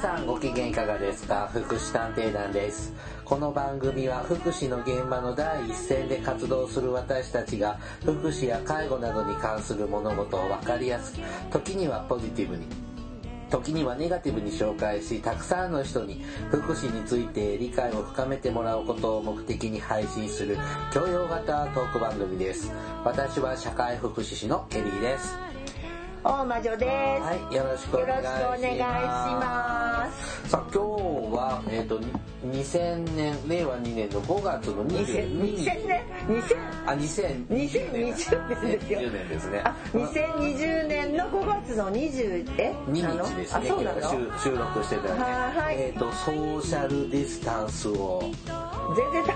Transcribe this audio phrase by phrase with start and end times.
[0.00, 1.50] さんご機嫌いかがですか？
[1.52, 2.94] 福祉探偵団です。
[3.22, 11.20] この番組は福祉の現場の第一線で活動する私たちが福祉や介護などに関する物事を分かりやすく
[11.50, 12.64] 時にはポジティブに
[13.50, 20.56] 時にはネガティブに紹介したくさんの人に福祉について理解を深めてもらうことを目的に配信する
[20.94, 22.72] 教養型トーク番組です。
[23.04, 25.49] 私は社会福祉士のケリーです。
[26.22, 27.22] 大魔女です。
[27.22, 28.28] はい、よろしくお願いし
[29.40, 30.48] ます。
[30.50, 30.90] さあ、今日
[31.34, 31.98] は、えっ、と、
[32.44, 35.64] 2000年、令和2年の5月の22 2000日。
[35.64, 36.56] 年2000
[36.86, 39.62] あ、2000 2020年ですよ2020年ですね。
[39.64, 43.64] あ、2020年の5月の20え2なの日ですね。
[43.64, 45.20] あ、そうなの今日収収録してたよね。
[45.20, 48.22] はいえっ、と、ソーシャルディスタンスを
[48.96, 49.34] 全然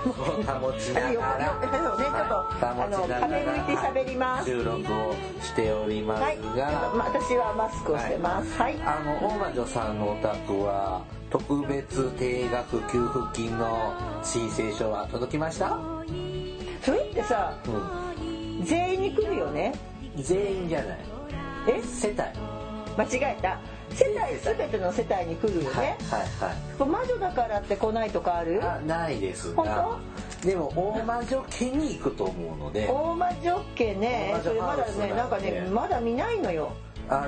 [0.59, 4.49] 保ちながら、ね、ちょっと、あの、壁向いて喋ります。
[4.49, 6.74] 収録をしておりますが、はい。
[6.95, 8.57] ま私はマスクをしてます。
[8.57, 8.75] はい。
[8.85, 15.77] あの大魔女さんのお宅は特別定額給付金の申請書は届きました、
[16.81, 19.73] それってさ、う全員に来るよね？
[20.19, 20.97] ん、全員じゃない
[21.67, 21.81] え？
[21.81, 22.17] 世帯
[22.97, 23.59] 間違えた。
[23.95, 25.97] 世帯すべての世帯に来るよはいね。
[26.77, 26.89] はい。
[26.89, 28.59] 魔女だからって来ないとかある？
[28.59, 29.97] はいあないです本が
[30.43, 32.87] でも大魔女家に行くと思うので。
[32.87, 34.35] 大魔女家ね。
[34.43, 36.71] それまだねなんかねまだ見ないのよ。
[37.07, 37.27] あ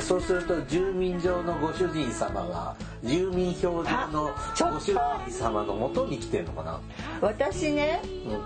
[0.00, 4.30] そうすると住民上のご主人様が住民票上の
[4.70, 6.78] ご主人様のもとに来てるのかな、
[7.22, 8.40] 私ねうん、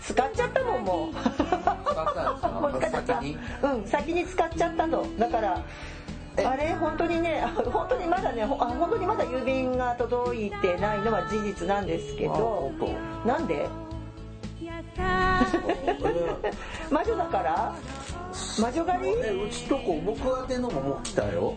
[0.00, 1.14] 使っちゃったもんもう。
[1.14, 3.20] 使ったんですか？
[3.66, 5.04] もうん先に使っちゃったの。
[5.18, 5.62] だからえ
[6.44, 12.94] あれ本当にねあ 本当にまだね本当にまだ郵便が届いてないのは事実なんですけあど本
[13.26, 13.66] なんで？
[16.88, 17.74] 当 魔女だから？
[18.60, 19.14] 魔女狩り？
[19.24, 21.54] えうちとこ僕宛てのももう来たよ。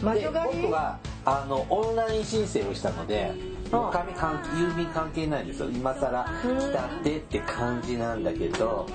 [0.00, 0.62] で魔女狩り？
[0.62, 3.32] 僕はあのオンライン申請をしたので
[3.72, 5.68] あ紙関郵便関係ないんですよ。
[5.70, 8.86] 今更来たってって感じなんだけど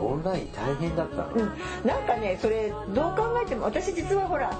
[0.00, 1.52] オンライン大変だったの、うん、
[1.84, 4.50] なんかねそれどう考えても私実はほら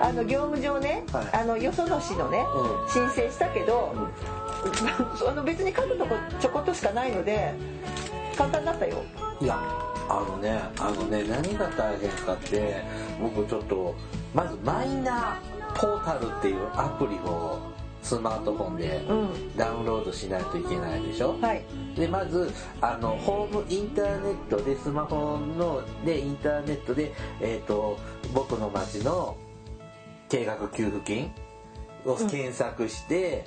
[0.00, 1.28] あの業務上ね、はい。
[1.32, 2.90] あのよその市のね、うん。
[2.90, 3.94] 申請したけど、
[5.16, 7.54] その別に書くとこちょこっとしかないので
[8.36, 9.04] 簡単だったよ。
[9.40, 9.56] いや
[10.08, 12.82] あのねあのね何が大変かって
[13.22, 13.94] 僕ちょっと
[14.34, 15.40] まずマイナ
[15.76, 17.60] ポータルっていうアプリを
[18.04, 19.56] スマートフォンでうん。
[19.56, 21.64] ダウンロードしないといけないでしょ、はい。
[21.96, 27.98] でまずあのホームインターネットでスマホのでインターネットで、えー、と
[28.34, 29.36] 僕の町の
[30.28, 31.32] 定額給付金
[32.04, 33.46] を検索して、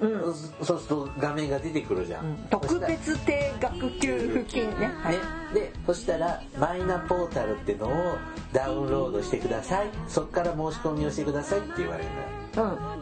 [0.00, 0.34] うん。
[0.62, 4.86] そうすると画面が出てくるじゃん、特別定額給付金ね。
[5.02, 5.16] はい。
[5.16, 5.20] ね、
[5.52, 8.16] でそしたらマイナポータルってのを
[8.54, 9.90] ダウンロードしてください。
[10.06, 12.22] そっから申し込みをしてくださいって言われるのよ。
[12.32, 12.37] うん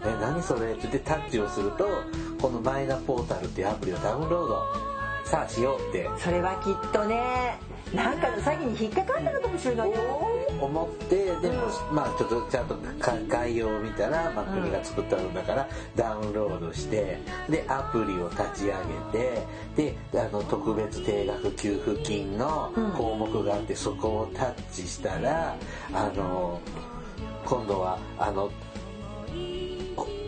[0.04, 0.72] え何それ？
[0.72, 1.86] って言ってタッチをすると
[2.40, 4.62] このマイナポータルっていうアプリをダウンロード
[5.24, 6.08] さあしようって。
[6.18, 7.58] それはきっとね
[7.94, 9.96] なんかの詐欺に引っかかったのかもしれないよ。
[10.60, 17.18] 思ってでも、まあちょっとちゃんとか概要を見たら、まあ、国が作ったんだからダウンロードして
[17.48, 18.72] でアプリを立ち上
[19.12, 19.44] げ
[19.76, 25.56] てであの特別定額給付金の項目があって、そこをタッチしたら
[25.92, 26.60] あの
[27.44, 28.50] 今度はあの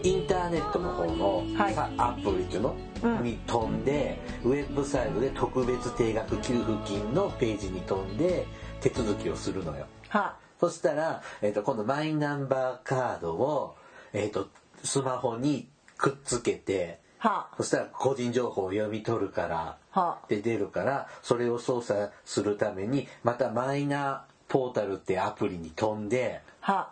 [0.03, 8.47] インターネットの方の、はいさアプリっていうの、うんに飛んでウェブサイトで特別定額給付金のページに飛んで
[8.81, 9.87] 手続きをするのよ。
[10.09, 13.77] はそしたら、えっと今度マイナンバーカードを、
[14.13, 14.49] えっと
[14.83, 26.91] スマホにくっつけてはそしたら個人情報を読み取るからはで出るからそれを操作するためにまたマイナポータルってアプリに飛んでは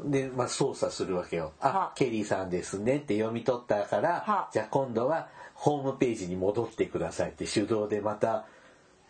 [0.00, 1.52] で、まあ、操作するわけよ。
[1.60, 8.44] あは、ケリーさんですねって読み取ったからは、じゃあ今度はホームページに戻ってくださいって手動でまた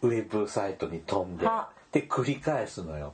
[0.01, 3.13] ウェブサイトに飛んでは、で繰り返すのよ。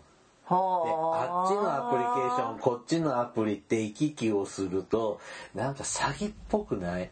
[0.49, 5.19] ではあっちのアプリケーションこっちのアプリって行き来をすると
[5.55, 7.11] なんか詐欺っぽくない？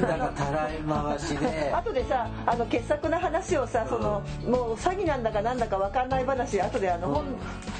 [0.00, 1.72] なんかたらい回しで。
[1.72, 7.24] 後でさあの傑作な話をさそのもう詐欺なんだかなんだか分かんない話後であの本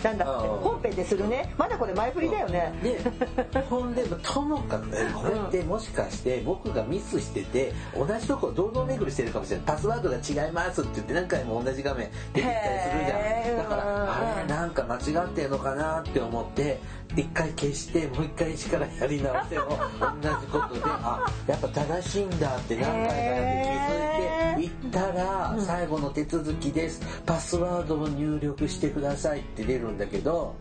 [0.02, 1.55] なんだってうん本編でするね。
[1.56, 2.73] まだこれ前振りだよね。
[2.82, 9.67] でほんでともかくねこれってもしかして僕がミスしてて同じとこ堂々巡りしてるかもしれない。
[9.67, 13.58] パスワードが違いますって言って何回も同じ画面出てきたりするじゃん。
[13.58, 16.81] だからあれなんか間違ってんのかなって思って
[17.16, 19.78] 一回消してもう一回一からやり直しても
[20.22, 30.56] 同じことであやっぱ正しいんだって何回かやって気づいて行ったら最後の手続きですパスワードを入力してくださいって出るんだけど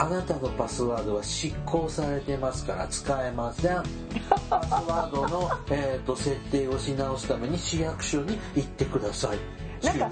[0.00, 3.82] あなたのパスワードは執行されてますから使えません。
[4.48, 9.67] パスワードの、えー、と設定をし直すために市役所に行ってください。
[9.82, 10.10] なんか。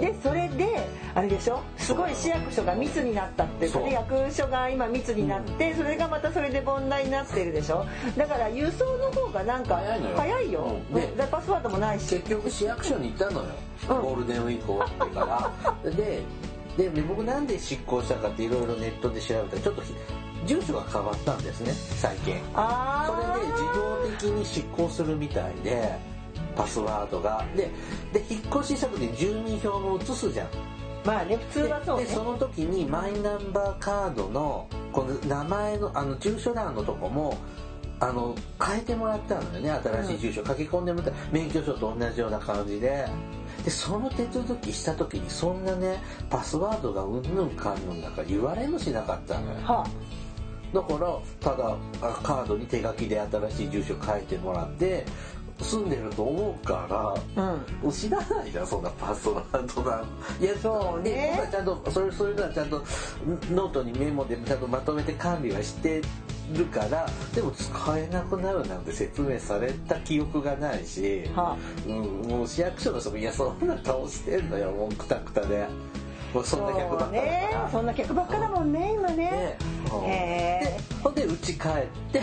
[0.00, 1.60] でそれであれでしょ？
[1.76, 3.72] すごい市役所が密になったっていう。
[3.72, 7.84] かねそう役所が今密になってそれがまたそれで問題になってるでしょ？
[8.16, 9.80] だから郵送の方がなんか
[10.16, 10.76] 早いのよ。
[10.92, 12.16] でパスワードもないし。
[12.16, 13.48] 結局市役所に行ったのよ、
[13.90, 14.02] うん。
[14.02, 15.52] ゴールデンウィーク終わってか
[15.84, 15.90] ら。
[15.90, 16.22] で
[16.76, 19.94] でで僕なんで執行したかっていろいろネットで調べたらちょっとひ
[20.44, 22.34] 住所が変わったんですね最近。
[22.54, 25.92] あそれで自動的に執行するみたいで
[26.56, 27.44] パスワードが。
[27.56, 27.70] で
[28.12, 30.48] で引っ越しした時に住民票も移すじゃん。
[31.04, 32.04] まあね普通はそうね。
[32.04, 37.36] ででその時にマイナンバーカードのこの名前のあの住所欄のとこも
[38.00, 39.70] あの変えてもらったのよね。
[39.70, 41.16] 新しい住所書き込んでもらった。
[41.30, 43.06] 免許証と同じような感じで。
[43.64, 49.58] でその手続きした時にそんなねパスワードがうんぬんかんぬんだから言われもしなかったのよ。
[49.62, 49.86] は
[50.74, 55.06] だからただあカードに手書きで新しい住所書いてもらって
[55.60, 56.86] 住んでると思うか
[57.36, 57.92] らあうん。
[57.92, 59.96] 知らないじゃんそんなパスワードな。
[59.98, 60.04] ん
[60.42, 61.48] いやそうね。
[61.50, 62.84] ちゃんとそれそういうのはちゃんと
[63.50, 66.02] ノートにメモでちゃんとまとめて管理はして
[66.52, 75.66] るからでも使えなくなるなんて説明された記憶がないし、はうん、もう市役所の人も「いやそんな顔してんのよもうくたくたで。
[76.42, 79.56] そんな客ばっかだねから」そんな客ばっかだもんね今ね。
[79.86, 82.20] でうんへでほんで家帰って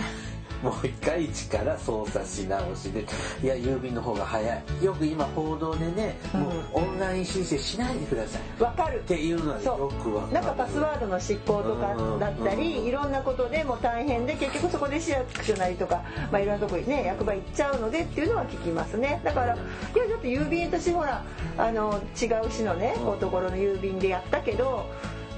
[0.61, 3.05] もう一回一から操作し直しで
[3.43, 4.63] いや郵便の方が早い。
[4.83, 8.41] よく今報道でね、もうオンライン申請しないでください。
[8.59, 10.33] えわかるっていうのはそうよくわかる。
[10.33, 12.85] なんかパスワードの執行とかだったり、うん。
[12.85, 19.21] いろんなことでもう大変で結局そこで市役所なりとか、まあ、いろんなとこにね役場行っちゃうのでっていうのは聞きますね。
[19.23, 21.23] だからいやだって郵便私ほら
[21.57, 24.85] あの違う市のねこうところの郵便でやったけど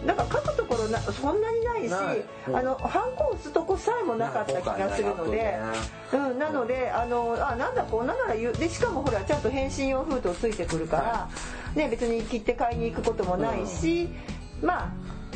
[0.05, 1.93] なんか書くところなそんなにないし
[2.47, 5.57] あのハンコを押すとこさえもなかった気がするので。
[6.13, 8.53] うん、なのであのあなんだこんななら言う。
[8.53, 11.29] でしかもほらちゃんと返信用封筒ついてくるから、
[11.75, 14.09] ね、別に切って買いに行くこともないし、
[14.61, 14.93] ま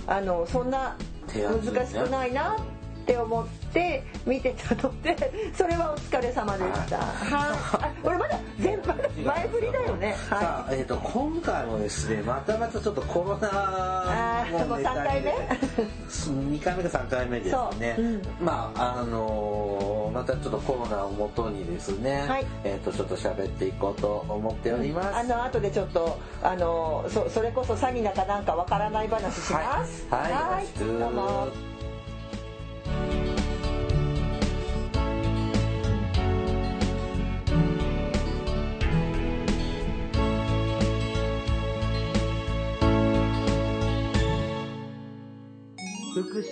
[0.07, 0.95] ああのそんな
[1.33, 6.97] 難しくないなって思って見てたのでそれはお疲れ様でした。
[6.97, 8.95] はい、あ俺まだ全般
[9.27, 10.11] 前振りだよね。
[10.29, 18.05] はさあ、えー、と今回もですねまたまたちょっとコロナあーもう三回目？2回目か3回目ですね、そう。
[18.05, 18.21] うん。
[18.39, 22.45] まああのーまたちょっとコロナをもとにですね、はい。
[22.63, 30.07] えっ、とちょっと喋っていこうと思っております、あの後でちょっとあのそそれこそ詐欺だかなんかわからない話します。
[30.09, 30.65] はい、はい、はい。
[30.79, 31.76] どうも。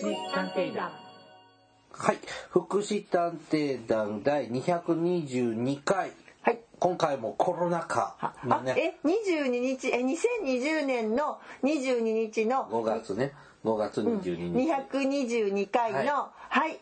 [0.05, 0.91] 祉探偵団
[1.91, 2.17] はい。
[2.49, 6.11] 福祉探偵団第222回。
[6.41, 6.59] はい。
[6.77, 8.95] 今回もコロナ禍あのね。
[9.03, 13.33] え22日え2020年の22日の5月ね。
[13.63, 16.79] 5月22日、222回のはい、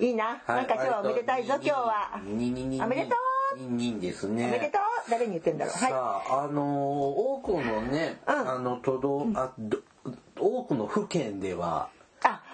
[0.00, 2.20] い、いな、なんか今日はおめでたいぞ今日は。
[2.24, 3.16] にににおめでと
[3.56, 3.62] う。
[3.62, 4.46] にんですね。
[4.46, 5.10] おめでとう。
[5.10, 5.74] 誰に言ってんだろう。
[5.74, 8.34] さはああのー多くのね、うん。
[8.34, 9.78] あの都道あど
[10.38, 11.88] 多くの府県では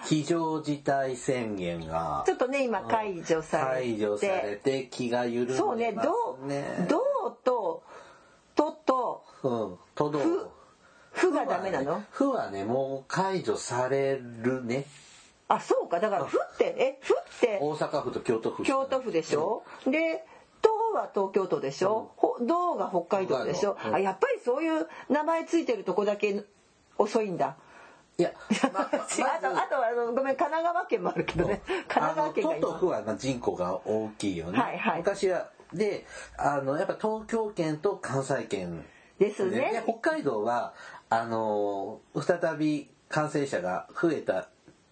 [0.03, 3.89] 非常事態宣言がちょっとね今解除されて。
[3.89, 5.57] 解除されて気が緩ね。
[5.57, 6.47] そうねどう
[6.87, 7.83] どうと
[8.55, 10.19] ととうん都道。
[10.19, 10.49] ふ
[11.11, 12.03] ふがダメなの？
[12.11, 14.85] 府はねもう解除されるね。
[15.47, 15.99] あそうか。
[15.99, 20.25] だからふってえふって大阪府と京都府京都府でしょ、で
[20.61, 23.93] 東は東京都でしょ、ほ道が北海道でしょ、うん。
[23.95, 26.43] あやっぱりそういう名前ついてるとこだけ
[26.97, 27.57] 遅いんだ
[28.17, 28.31] いや、
[28.73, 31.61] まあとあとはあのごめん神奈川県もあるけどね。
[31.65, 34.97] 神奈川県があの都はまあ人口が大きいよね、はいはい。
[34.99, 35.49] 昔は。
[35.73, 36.05] で
[36.37, 38.85] あのやっぱ東京圏と関西圏。
[39.19, 40.73] ですでね北海道は
[41.09, 44.49] あの再び感染者が増えた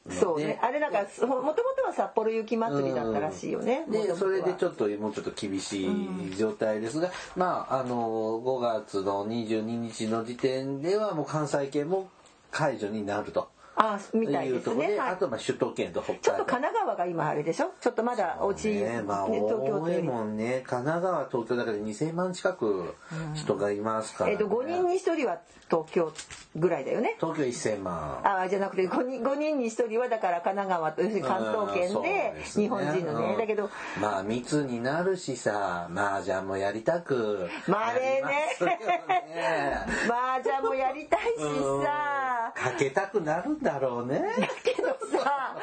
[0.10, 0.60] そうね。
[0.64, 12.10] あれなんかもともとは札幌雪まつりだったらしいよね、でそれでちょっっともうちょっと厳しい状態ですが、まああの5月の22日の時点ではもう関西圏も
[12.52, 13.50] 解除になると。
[13.76, 15.10] あみたいで、ですね、はい。
[15.12, 16.22] あとまあ首都圏と北海道。
[16.24, 17.72] ちょっと神奈川が今あれでしょ？
[17.80, 19.02] ちょっとまだ落ち、ね。
[19.02, 20.64] まあ、ね東京多いもんね。
[20.66, 22.96] 神奈川東京だけで2000万近く
[23.34, 24.34] 人がいますから、ね。
[24.34, 26.12] えっ、と5人に1人は東京
[26.58, 27.16] ぐらいだよね。
[27.20, 28.22] 東京1000万。
[28.24, 33.32] あじゃなくて 5, 人5人に1人はだから神奈川と要するに関東圏で日本人のね。
[33.32, 33.38] うん。
[33.38, 33.70] だけど
[34.02, 38.22] まあ密になるしさ麻雀もやりたくまあね。
[38.22, 39.86] ますよね。
[40.12, 41.40] 麻雀もやりたいし
[41.84, 42.52] さ。
[42.54, 44.22] かけたくなるんだろうね。
[44.64, 44.88] けど
[45.18, 45.56] さが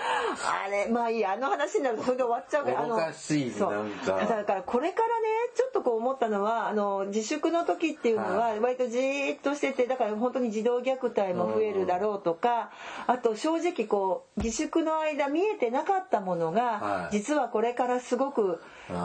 [0.67, 3.73] あれまあいいやあの話になるとそれで終わっちゃうからあのおかしいそう。
[3.73, 4.13] なんか。
[4.27, 5.13] だからこれからね
[5.57, 12.71] ちょっとこう思ったのはあの自粛の時っていうのは割とじーっとしててだから本当に児童虐待も増えるだろうとか
[13.07, 16.55] あと正直こう自粛の間見えてなかったものはい。
[16.55, 18.61] が実はこれからすごく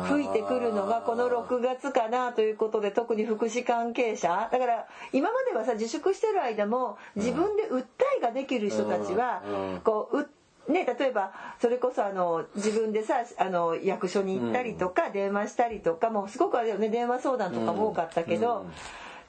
[0.08, 4.50] 吹いてくるのがこの6月かなということで特に福祉関係者。
[4.52, 7.86] だから今まではさ自粛してる間も自分で訴
[8.18, 9.42] えができる人たちは
[9.84, 10.30] こうう
[10.70, 18.72] ね、例えばそれこそあの自分でさあの役所に行ったりとか電話したりとかもうすごくあれよね電話相談とかも多かったけど、うん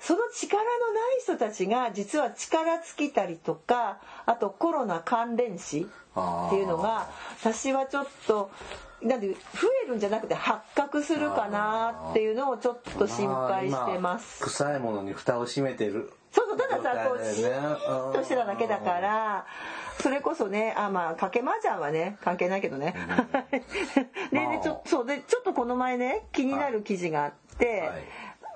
[0.04, 7.08] その力のない人たちが実は力尽きたりとかあとコロナ関連死っていうのが
[7.40, 8.50] 私はちょっと
[9.04, 9.36] なんで増
[9.84, 14.42] えるんじゃなくて発覚するかなっていうのをちょっと心配してます。
[14.42, 19.46] あ臭いものに蓋を閉めてるそうそうたださこうシーンとしてただけだから
[20.00, 22.94] それこそねあまあ賭け麻雀はね関係ないけどね。
[24.32, 28.04] でちょそうでちょっとこの前ね気になる記事があって、はい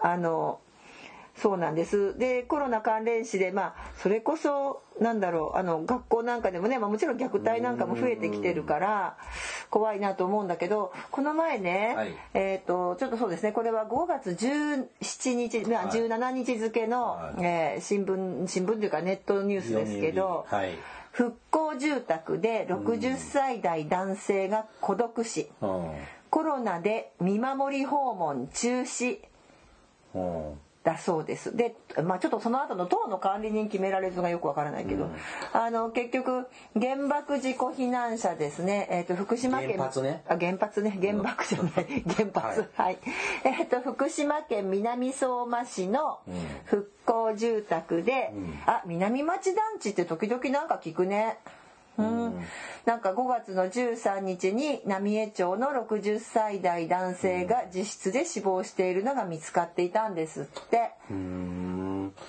[0.00, 0.60] あの
[1.38, 9.16] そうなんですでコロナ関連死でまあそれこそなんだろうあの学校なんかでもね、まあ、もちろん虐待なんかも増えてきてるから
[9.70, 12.14] 怖いなと思うんだけどこの前ね、はい。
[12.34, 16.00] えっ、とちょっとそうですねこれは5月17日、まあ、はい。
[16.00, 17.44] 17日付の、はい。
[17.44, 20.70] えー新聞新聞というかネットニュースですけど、はい。
[21.12, 25.90] 復興住宅で60歳代男性が孤独死、うん。
[26.30, 29.18] コロナで見守り訪問中止。
[30.14, 31.54] うんだそうです。
[31.54, 35.10] で、まあ、ちょっとその後の党の管理人決められるのがよくわからないけど、
[35.52, 36.46] あの結局
[36.80, 39.72] 原爆事故避難者ですね、えー、と福島県。
[39.72, 40.22] 原発ね。
[40.28, 40.98] あ原発ね。
[40.98, 42.70] 原爆じゃない、原発。
[42.74, 42.98] はい、
[43.44, 46.20] えっ、と福島県南相馬市の
[46.64, 48.32] 復興住宅で、
[48.64, 51.36] あ南町団地って時々なんか聞くね
[51.98, 52.46] うん、
[52.86, 60.92] なんか5月の13日に浪江町の60歳代男性が自室で死亡しているのが見つかっていたんですって。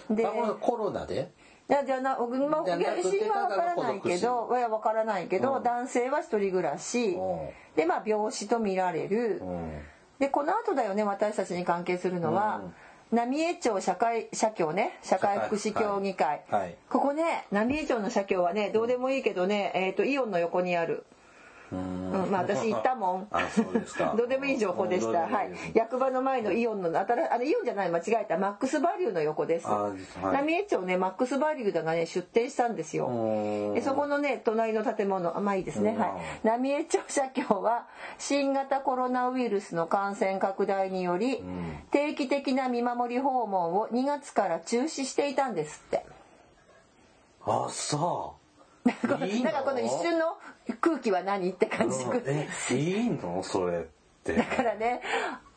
[0.10, 0.28] で
[0.60, 1.32] コロナで？
[1.70, 2.66] いやじゃあな、まあ、
[3.02, 5.64] 死因は分からないけどいや分からないけど、うん。
[5.64, 7.50] 男性は一人暮らしうん。
[7.76, 9.38] でまあ病死と見られる。
[9.44, 9.82] うん。
[10.18, 12.62] でこの後だよね私たちに関係するのは、
[13.12, 21.06] 浪江町社会社協ね社会福祉協議会、はいはいここね浪江町の社協はねどうでもいいけどね、えー、とイオンの横にある。
[21.72, 23.28] うーんうん、まあ私行ったもん。
[23.32, 25.22] あそうですか どうでもいい情報でした。
[25.22, 25.52] はい。
[25.74, 29.68] 役場の前のイオンの新あのイオンじゃない間違えたマックスバリューの横です。
[29.68, 33.08] あはい浪江町ねマックスバリューがね出店したんですよ。
[33.08, 35.98] うんでそこのね隣の建物あまあいいですね。
[36.44, 37.86] 浪江町社協は
[38.18, 46.06] 新型コロナウイルスの感染拡大によりん定期的な見守り訪問を2月から中止していたんですって。
[47.46, 48.40] あそう
[48.88, 50.38] なんかこの一瞬の
[50.74, 51.50] 空気は何？
[51.50, 51.98] って感じ。
[52.76, 53.42] いいの？
[53.44, 54.34] それって。
[54.36, 55.02] だからね、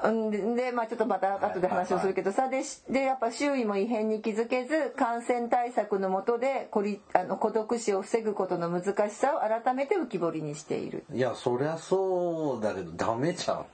[0.03, 11.05] うんででまあちょっとまた後で話をするけどさでしでやっぱ周囲も異変に気づけず感染対策の下で孤立あの孤独死を防ぐことの難しさを改めて浮き彫りにしている。
[11.13, 13.67] いやそりゃそうだけどダメじゃん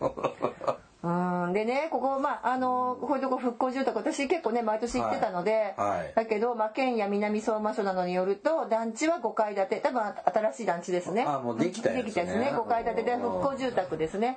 [1.02, 1.09] う
[1.49, 1.52] ん。
[1.52, 5.99] でねここまああのこういうとこ復興住宅私結構ね毎年行ってたので、はい。
[5.99, 9.81] はいだけど、まあ、県や南相馬署などによると団地は5階建て。
[9.81, 11.25] 多分新しい団地ですね。
[11.26, 12.25] あもうできたやつね。
[12.25, 12.52] でね。
[12.52, 14.37] 5階建てでうん復興住宅ですね。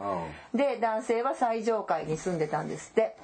[0.54, 3.18] で男性は最上階に住んでたんですって。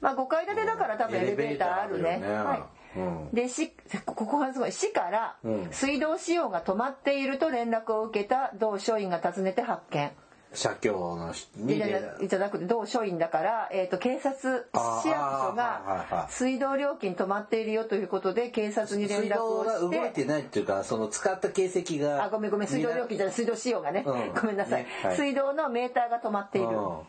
[0.00, 2.18] まあ5階建てだから多分エレベーターあるね。
[2.18, 2.28] ね。
[2.32, 2.54] は
[2.96, 2.98] い。
[2.98, 3.28] うん。
[3.34, 3.72] で市
[4.06, 5.68] ここはすごい市からうん。
[5.70, 10.10] 水道使用が止まっていると連絡を受けた同署員が訪ねて発見
[10.54, 11.78] 社協の人に
[12.22, 24.34] いただく同署員だから、えー、と警察市役所がはい水道料金止まっているよということで警察に連水絡を道が動いしててないっていうかその使った形跡があごめんごめん水道料金じゃない水道使用がね、うん。
[24.34, 25.16] ごめんなさい、ねはい。
[25.16, 27.02] 水道のメーターが止まっている、う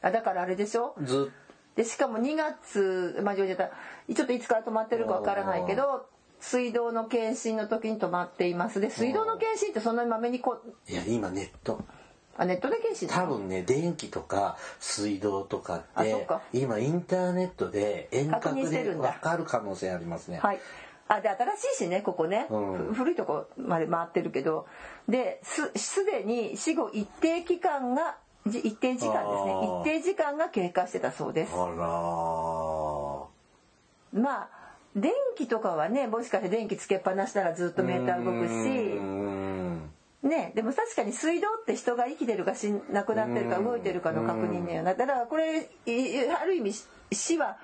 [0.00, 0.94] あだからあれでしょ？
[1.00, 1.30] んず
[1.76, 6.06] でしかも2月まあちょっといつから止まってるかわからないけど
[6.40, 8.80] 水道の検診の時に止まっています。
[8.80, 11.80] で水道の検診ってそんなにまめにこういや今ネット
[12.38, 13.08] あネットで検診？
[13.08, 20.38] 多分ね電気とか水道とかって今インターネットで遠隔で分かる可能性ありますね。
[20.38, 20.60] はい。
[21.08, 22.76] あで新しいしねここね、うん。
[22.92, 24.66] ふ古いとこまで回ってるけど。
[25.08, 28.16] ですすでに死後一定期間が
[28.46, 29.80] じ一定時間ですね。
[29.80, 31.52] 一定時間が経過してたそうです。
[31.52, 33.26] あらー。
[34.12, 34.48] まあ
[34.96, 38.98] 電気とかはねもしかして電気つけっぱなしならずっとメーター動くし
[40.22, 43.64] ねでも確かに水道って人が生きてるか死ん亡くなってるかうん。
[43.64, 46.74] 動いてるかの確認だよなだからこれいある意味
[47.12, 47.56] 市は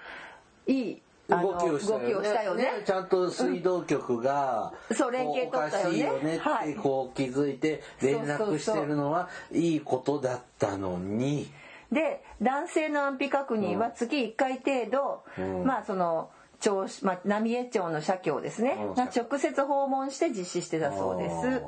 [0.67, 2.65] いい動きをしたよね。
[2.65, 2.71] ね。
[2.85, 5.99] ちゃんと水道局が、そう連携取ったよね。
[5.99, 11.51] よねってはいこう気づいて連絡してるのはいいことだったのに。
[11.91, 15.65] で男性の安否確認は月1回程度、うん。
[15.65, 16.31] まあその
[16.61, 18.95] 町、まあ、浪江町の社協ですね、うん。
[18.95, 21.63] が直接訪問して実施してたそうです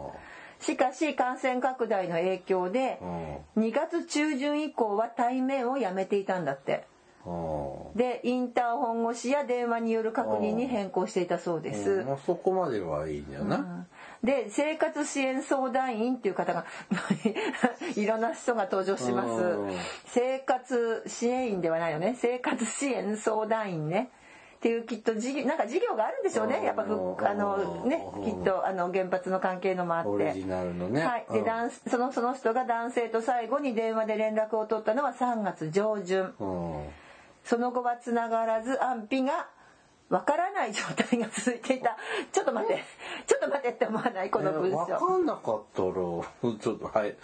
[0.60, 2.98] しかし感染拡大の影響で
[3.56, 3.62] うん。
[3.62, 6.84] 2月中旬以降は対面をやめていたんだって。
[7.24, 7.98] うん。
[7.98, 12.18] でインターホン越しや電話による確認に変更していたそうです、うん。
[12.18, 13.86] そこまではいいんだよな、
[14.22, 16.64] で生活支援相談員っていう方が
[17.96, 19.42] いろんな人が登場します。
[19.42, 19.70] うん。
[20.06, 22.16] 生活支援員ではないよね。
[22.18, 24.10] 生活支援相談員ね
[24.66, 26.64] っていうきっと事業なんか事業があるんでしょうね。
[26.64, 26.86] やっぱあ
[27.34, 30.08] のねきっとあの原発の関係のもあって。
[30.08, 31.44] オリジナルのね、はい、でうん。
[31.44, 36.34] 男そのその人が男性と最後に電話で連絡を取ったのは3月上旬。
[36.40, 36.88] うん。
[37.44, 39.46] その後はつながらず安否が
[40.08, 41.96] わからない状態が続いていた。
[42.32, 42.82] ちょっと待って。
[43.26, 46.24] ちょっと待ってって思わないこの文章、えーわかんなかったらちょ
[46.74, 47.14] っとはい、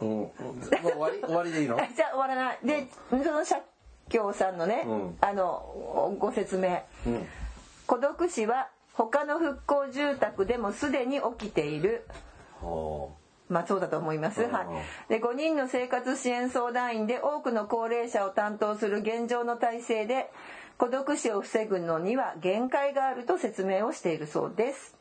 [0.00, 1.76] うん、もう終わり終わりでいいの？
[1.96, 2.58] じゃあ終わらない。
[2.62, 3.60] でその社
[4.08, 7.26] 協さんのね、うんあのご説明うん
[7.86, 12.06] 孤独死は他の復興住宅でもすでに起きている
[12.60, 13.08] は
[13.48, 14.42] まあそうだと思います。
[14.42, 14.66] うんはい。
[15.08, 20.30] で5人の生活支援相談員で多くの高齢者を担当する現状の体制で
[20.78, 24.95] 孤独死を防ぐのには限界があると説明をしているそうです。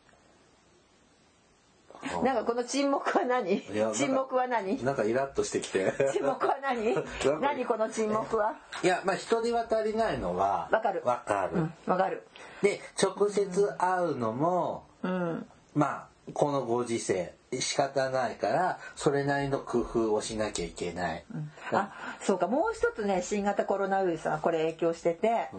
[2.14, 3.62] あなんかこの沈黙は何？
[3.94, 4.84] 沈黙は何？
[4.84, 5.94] なんかイラッとしてきて。
[6.14, 6.94] 沈黙は何？
[6.96, 7.04] か
[7.42, 8.56] 何この沈黙は？
[8.84, 11.02] いやまあ人手渡りないのはわかる。
[11.06, 12.28] わかる、うんわかる。
[12.62, 15.46] で直接会うのも、うん。
[15.74, 21.26] まあこのご時世仕方ないからそれなりの工夫をしなきゃいけない、
[21.72, 22.48] あそうか。
[22.48, 25.50] もう一つね新型コロナウイルスがこれ影響してて、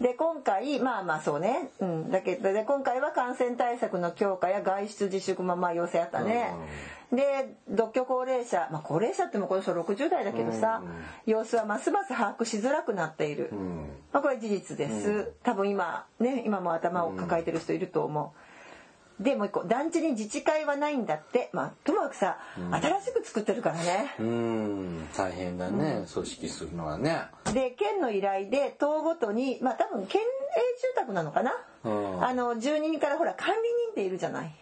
[0.00, 6.54] で今回まあまあそうね、うん、だけどで今回は感染対策の強化や外出自粛もまあ要請あったね、
[7.12, 10.82] で独居高齢者、まあ、高齢者ってもこの人60代だけどさ、
[11.24, 13.88] 様子はますます把握しづらくなっている、うん。
[14.12, 18.38] まあ、これ事実です、多分今ね今も頭を抱えてる人いると思う、
[19.20, 19.64] でもう一個。
[19.64, 21.48] 団地に自治会はないんだって。
[21.52, 24.14] まあともかくさ、新しく作ってるからね。
[24.18, 25.08] うん。
[25.16, 27.22] 大変だね、組織するのはね。
[27.52, 30.24] で県の依頼で党ごとにまあ多分県営
[30.80, 31.52] 住宅なのかな、
[31.84, 32.24] うん。
[32.24, 33.54] あの住人からほら管理
[33.86, 34.54] 人っているじゃない。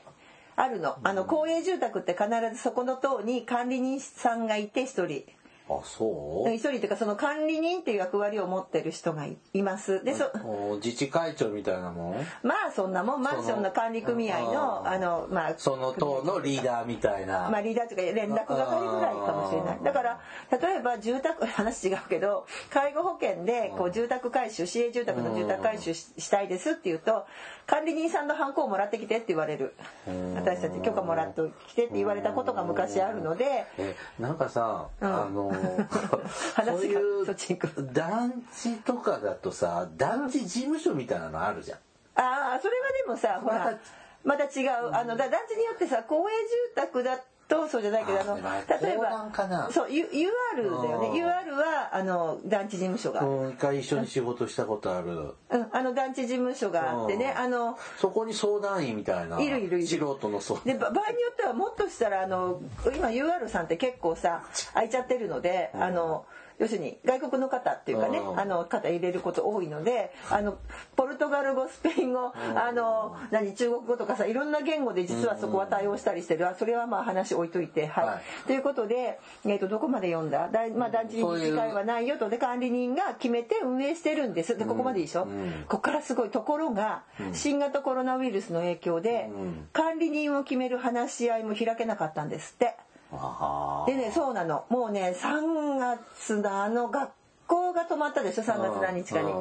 [0.57, 0.99] あるの。
[1.03, 5.25] あの公営住宅って必ずそこの党に管理人さんがいて一人
[5.67, 6.51] あそう？
[6.53, 10.05] 一人っていうかその管理人っていう役割を持ってる人がいいます。
[10.05, 12.15] でそお自治会長みたいなもん？
[12.47, 13.23] まあそんなもん。
[13.23, 19.79] マンションの管理組合のうんあのまあその党のリーダーみたいな、まあリーダーというか連絡係ぐらいかもしれない。
[19.83, 27.25] だから例えば住宅話違うけど介護保険でこう住宅回収市営住宅の住宅回収ししたいですっていうと
[27.67, 29.75] 管理人さんのハンコをもらってきてって言われる。
[30.07, 33.65] うん私たち許可もらってきてって言われたことが昔あるので。
[33.79, 35.15] えなんかさ、うん。
[35.15, 35.51] あの
[36.55, 37.59] 話がそういうそっち
[37.93, 41.79] 団地とかだとさ団地事務所みたいなのあるじゃん。
[42.17, 43.79] ああそれはでもさほら
[44.25, 44.93] また違う。
[44.93, 47.19] あのだ団地によってさ公営住宅だ
[47.49, 49.31] とそうじゃないけどあの例えば
[49.71, 51.09] そう UR だよね。
[51.09, 51.15] うん。
[51.15, 53.23] UR はあの団地事務所が。
[53.23, 55.35] うん一回一緒に仕事したことある。
[55.51, 57.43] うん、あの団地事務所があってね、うん。
[57.43, 59.41] あのそこに相談員みたいな。
[59.41, 59.87] いるいるいる。
[59.87, 62.61] 素人の相でば場合によってはもっとしたらあの
[62.95, 66.27] 今 UR さんって結構さ空いちゃってるので、あの
[66.59, 68.39] 要するに外国の方っていうかね、うん。
[68.39, 70.59] あの方入れること多いのであの
[70.97, 78.47] ポルトガル語スペイン語、あの何中国語とかさいろんな言語で実はそこは対応したりしてる、あそれはまあ話置いといてはい、はい。
[78.47, 80.49] ということで、えー、とどこまで読んだ？
[80.49, 82.29] だい、まあ、団地に自治会はないよと。
[82.29, 84.57] で管理人が決めて運営してるんです。
[84.57, 85.65] でここまでいいでしょ、ん。
[85.69, 89.69] ここからすごいところが、新型コロナウイルスの影響で、うん。
[89.73, 92.77] 管理人を決める話し合いも開けなかったんですって。
[93.13, 94.65] あでねそうなの。
[94.71, 97.11] もうね3月のあの学
[97.47, 99.33] 校が止まったでしょ3月何日かに。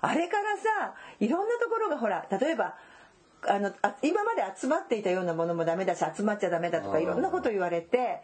[0.00, 2.76] あれからさいろんなところがほら例えば
[3.46, 7.02] あのあ今まで集まっていたようなものもダメだし集まっちゃダメだとかうん。
[7.02, 8.22] いろんなこと言われて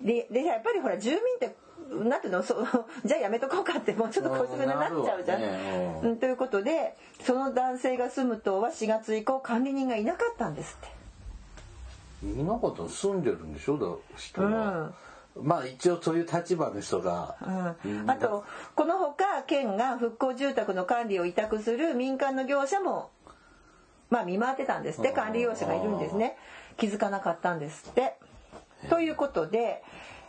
[0.00, 1.56] ででやっぱりほら住民って
[1.90, 2.66] なんていうのそう
[3.04, 5.40] じゃあやめとこうかってもうちょっとこういなっちゃうじゃん。
[5.40, 6.00] ね。
[6.02, 6.16] うん。
[6.18, 10.97] ということでその男性が住む棟は4月以降管理人がいなかったんですって。
[12.22, 13.78] いなかったの住んでるんでしょ？
[13.78, 14.92] だ人は、
[15.40, 17.36] まあ一応そういう立場の人が、
[17.84, 18.10] うん。
[18.10, 23.10] あとこのほか県が復興住宅の管理を委託する民間の業者も
[24.10, 26.36] まあ見回ってたんですってうん管理業者がいるんですね。
[26.76, 28.16] 気づかなかったんですって。
[28.90, 29.82] ということで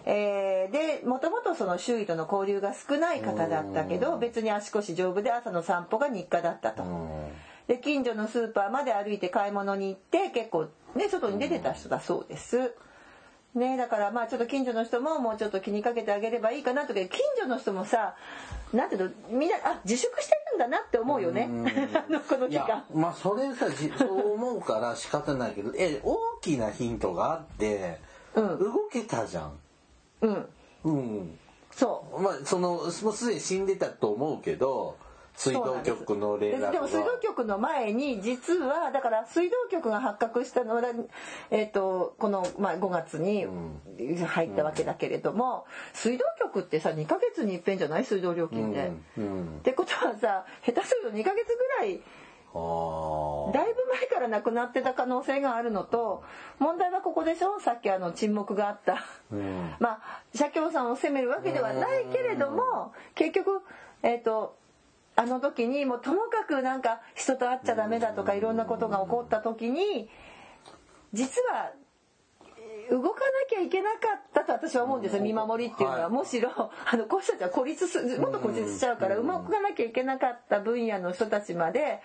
[0.05, 0.71] えー
[1.01, 6.83] でもともとその周囲との交流が少ない方だったけど別に足腰丈夫で朝の散歩が日課だったと。
[7.67, 12.73] で近所のスーパーまで歩いて買い物に行って結構ね外に出てた人だそうです。
[13.55, 18.15] ねだからまあちょっと近所の人ももうちょっと気にかけてあげればいいかなとか近所の人もさ
[18.73, 21.49] なんていうのみんなあ自粛してるんだなって思うよね。
[22.29, 22.85] この期間。
[22.93, 27.99] まあそれさじそう思うから仕方ないけどえ大きなヒントがあって、
[28.35, 28.59] うん。
[28.59, 29.59] 動けたじゃん。
[30.21, 30.49] うん。
[30.83, 31.39] うん。
[31.71, 32.21] そう。
[32.21, 34.97] まあそのもうすでに死んでたと思うけど
[35.39, 40.81] 水道局の連絡がででも水道局の前に実はだから水道局が発覚したのは、
[41.49, 43.47] えっとこの、まあ、5月に
[44.27, 48.03] 入ったわけだけれども、水道局ってさ2ヶ月に一遍じゃない？
[48.05, 48.91] 水道料金で。
[49.17, 49.23] うん。
[49.23, 49.57] うん。
[49.59, 52.01] ってことはさ下手すると2ヶ月ぐらい
[53.53, 56.23] だいぶ前からなくなってた可能性があるのと
[56.57, 57.59] 問題はここでしょ？
[57.61, 59.71] さっきあの沈黙があった、うん。
[59.79, 63.61] まあ社協さんを責めるわけではないけれども結局
[64.03, 64.57] えっ、と
[65.19, 70.09] あの時にもうともかくなんか人と会っちゃダメだとかいろんなことが起こった時に
[71.11, 71.73] 実は
[72.57, 75.21] えー動かなきゃいけなかったと私は思うんですよ。
[75.21, 76.11] 見守りっていうのは、はい。
[76.11, 81.99] むしろあのこういう人たちは孤立すもっと孤立しちゃうから動かなきゃいけなかった分野の人たちまで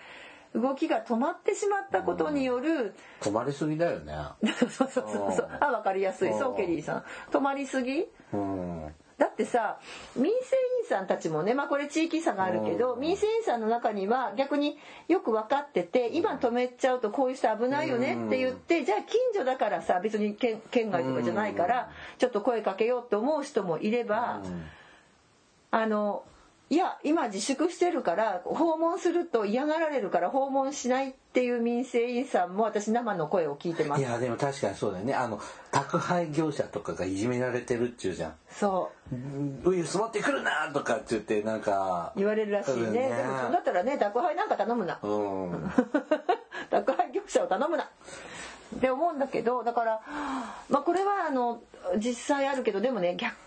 [0.53, 4.13] 動きが止まってしまったことによる止まりすぎだよね。
[4.69, 6.33] そうそうそうそうあ分かりやすい。
[6.33, 7.03] そうケリーさん。
[7.31, 8.07] 止まりすぎ？
[8.33, 9.79] うんだってさ
[10.15, 10.31] 民生委
[10.83, 24.41] 員さんたちもねまあこれ地域差があるけど民生委員さんの中には逆によく分かってて今止めちゃうとこういう人危ないよねって言ってじゃあ近所だからさ別に県県外とかじゃないからちょっと声かけようって思う人もいれば
[25.71, 26.23] あの
[26.69, 34.01] いや今自粛してるから訪問すると嫌がられるから訪問しないっていう民生委員さんも私生の声を聞いてます。
[34.01, 35.13] いやでも確かにそうだよね。
[35.13, 35.39] あの
[35.71, 38.33] 宅配業者とかがいじめられてるっちゅうじゃん。
[38.49, 38.91] そ
[39.65, 39.69] う。
[39.69, 42.83] ウイルス持ってくるなとかって言ってなんか言われるらしいね。
[42.85, 43.43] そうでだよね。
[43.43, 44.99] もだったらね宅配なんか頼むな。
[45.03, 45.71] うん。
[46.71, 47.89] 宅配業者を頼むな
[48.75, 50.01] って思うんだけどだから、
[50.69, 51.61] まあ、これはあの
[51.97, 53.37] 実際あるけどでもね逆に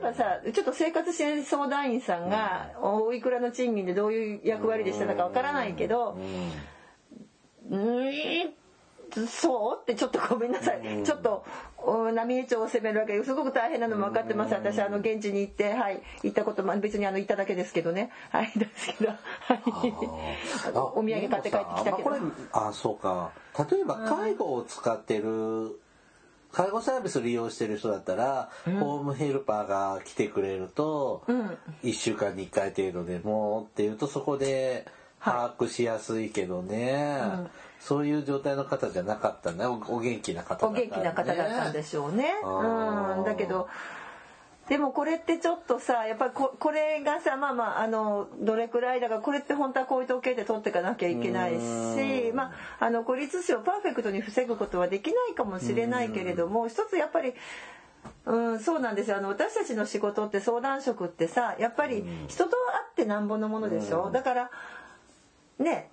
[0.00, 6.18] 言えばさちょっと生活支援相談員さんがおいくらの賃金でどういう役割でしたのかわからないけど
[7.70, 8.57] うーん
[9.26, 9.78] そう？
[9.80, 11.44] ってちょっとごめんなさい、ちょっと
[11.86, 13.16] うん浪江町を責めるわけ。
[13.18, 14.54] ですごく大変なのも分かってます。
[14.54, 16.02] 私あの現地に行ってはい。
[16.22, 18.10] 行ったことも別にあの行っただけですけどね。
[18.30, 19.10] はいですけど。
[19.10, 19.16] は
[19.54, 19.62] い。
[20.74, 22.10] あお土産買って帰ってきたけど。
[22.10, 23.30] まあこれあそうか。
[23.70, 25.80] 例えば介護を使ってる
[26.50, 31.22] 介護サービス利用してる人だったら、ホームヘルパーが来てくれると、
[31.82, 34.86] 1週間に1回程度でもっていうとそこで
[35.20, 37.20] 把握しやすいけどね、
[37.80, 39.64] そういう状態の方じゃなかったね。
[39.66, 42.34] おお元気な方だったお元気な方だったんでしょうね。
[42.44, 43.68] うん、だけど
[44.68, 57.32] でもこれってちょっとさやっぱりここれがさまあまああのどれくらいだからこれって本当はこういう統計で取っていかなきゃいけないしまああの孤立死をパーフェクトに防ぐことはできないかもしれないけれども一つやっぱり
[58.26, 59.16] うん、そうなんですよ。
[59.16, 62.56] あの私たちの仕事って相談職ってさやっぱり人と会
[62.92, 64.50] ってなんぼのものでしょ、だから
[65.58, 65.90] ね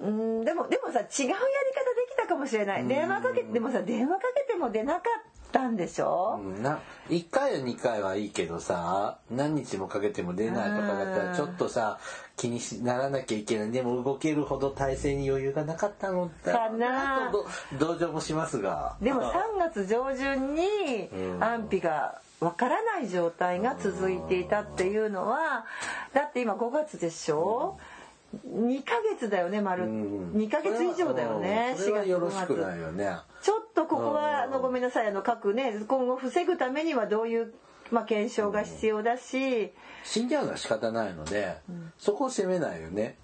[0.00, 0.10] う
[0.42, 1.36] んでもでもさ違うやり方で
[2.10, 2.86] きたかもしれない。
[2.86, 5.02] 電話かけてでもさ電話かけても出なかっ
[5.52, 11.98] たんでしょ、うんな1回や2回はいいけどさ何日もかけても出ないとかだったらちょっとさ
[12.36, 13.70] 気にしならなきゃいけない。
[13.70, 17.30] でも動けるほど体制に余裕がなかったのだかな。
[17.30, 17.46] と
[17.78, 18.96] ど同情もしますが。
[19.00, 21.08] でも3月上旬に
[21.40, 25.64] 安否がわからない状態が続いていたっていうのは
[26.12, 27.78] だって今5月でしょ、
[28.46, 32.10] 2ヶ月だよね丸、うん2ヶ月以上だよねそれは4月。
[32.10, 33.16] よろしく5月ないよね。
[33.42, 35.08] ちょっとここはあうんのごめんなさい。
[35.08, 37.54] あの各ね今後防ぐためにはどういう、
[37.90, 39.72] まあ、検証が必要だし、
[40.04, 41.56] 死んじゃうのは仕方ないので、
[41.98, 43.18] そこを責めないよね。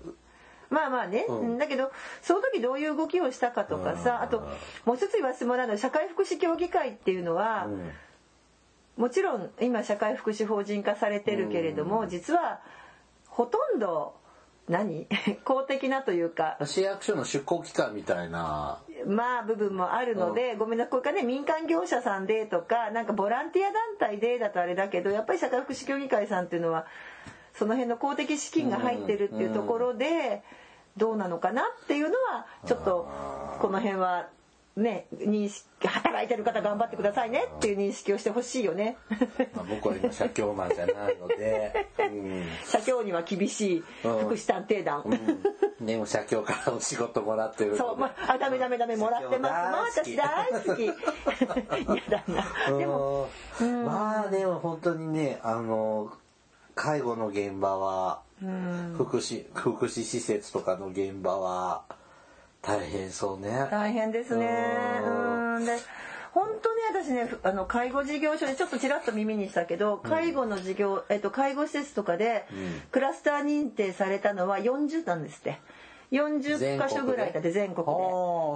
[0.69, 1.59] まあまあね、うん。
[1.59, 1.91] だけど
[2.23, 4.23] その時どういう動きをしたかとかさ、うん。
[4.23, 4.41] あと
[4.85, 7.91] もう一つ言わせてもらうのは社会福祉協議会っていうのは、うん。
[8.97, 12.61] もちろん今社会福祉法人化されてるけれども、実は
[13.29, 14.15] ほとんど
[14.69, 15.07] 何？
[15.45, 16.59] 公的なというか。
[16.65, 18.79] 市役所の出向機関みたいな。
[19.07, 20.91] まあ部分もあるので、ごめんなさい。
[20.91, 26.87] これからね民間業者さんでとかなんかボランティア団体でだとあれだけどやっぱり社会福祉協議会さんっていうのは
[27.55, 30.43] その辺の公的資金が入ってるっていうところで
[30.97, 33.09] どうなのかなっていうのはちょっと
[33.61, 34.29] この辺は
[34.77, 38.97] ね認識働いてる方頑張ってくださいねっていう認識をしてほしいよね。
[39.55, 42.45] まあ、僕は今社協マンじゃないので、うん。
[42.65, 49.53] 社協には厳しい福祉探偵団、うん、でも社協からお仕事もらってるそう、まあ、あ、ダメダメダメ、もらってます。
[49.53, 50.85] まあ、私大好き。
[51.93, 52.79] 嫌だな。
[52.79, 53.29] でも、
[53.61, 53.85] うん。
[53.85, 56.13] まあでも本当にねあの
[56.75, 58.23] 介護の現場は
[58.97, 61.85] 福祉福祉施設とかの現場は
[62.63, 63.69] 大変そうね。
[63.71, 65.01] 大変ですね。
[65.05, 65.73] うんうん、で。
[66.33, 75.59] 本当に私ねあの介護事業所でちょっとちらっと耳にしたけど介護の事業、えっと、介護施設とかでうんクラスター認定されたのは40なんですって
[76.13, 77.87] 40箇所ぐらいだって全国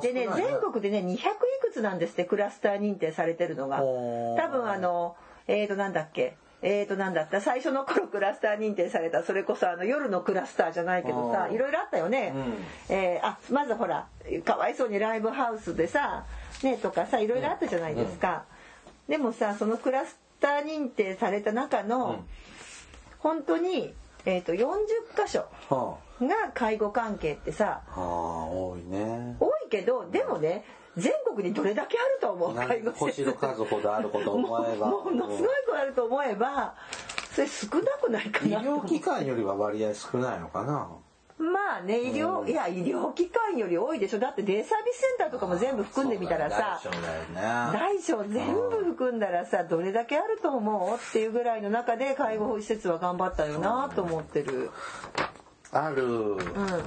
[0.02, 0.12] で？
[0.12, 6.36] でね全国でね200いくつなんですってクラスター認定されてるのが多分あのえーとなんだっけ
[6.66, 7.42] えーとなんだった？
[7.42, 9.22] 最初の頃クラスター認定された。
[9.22, 12.33] それこそあの夜のクラスターじゃないけどさいろいろあったよね、
[12.88, 14.07] えーあまずほら
[14.46, 16.24] かわいそうにライブハウスでさ
[16.62, 18.44] ねとかさいろいろあったじゃないですか、
[19.09, 22.24] でもさそのクラスター認定された中の、うん。
[23.18, 23.92] 本当に、
[24.27, 24.66] えー、と40
[25.16, 29.37] 箇所はが介護関係ってさあ、はあ多いね。
[29.40, 30.64] 多いけどでもね
[30.96, 34.87] 全国にどれだけあると思う介護施設星の数ほどあることを思えば。
[34.87, 36.74] ものすごい子あると思えば
[37.35, 40.88] それ少なくないか医なと思う療機関よりは割合少ないのかな。
[41.37, 46.80] まあね医療、うんいや医療機関より多いでしょだってデイサービスセンターとかも全部含んでみたらさ。
[47.72, 54.70] 大小全部含んだらさどれだけあると思うっていうぐらいの中で介護施設は頑張ったよなと思ってる。
[55.74, 56.37] ある、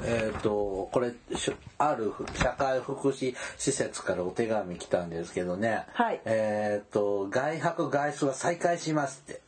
[0.06, 6.22] えっ、とこれしある社会福祉施設からお手紙来たんですけどね、はい。
[6.26, 9.42] えっ、と外泊外出は再開しますって。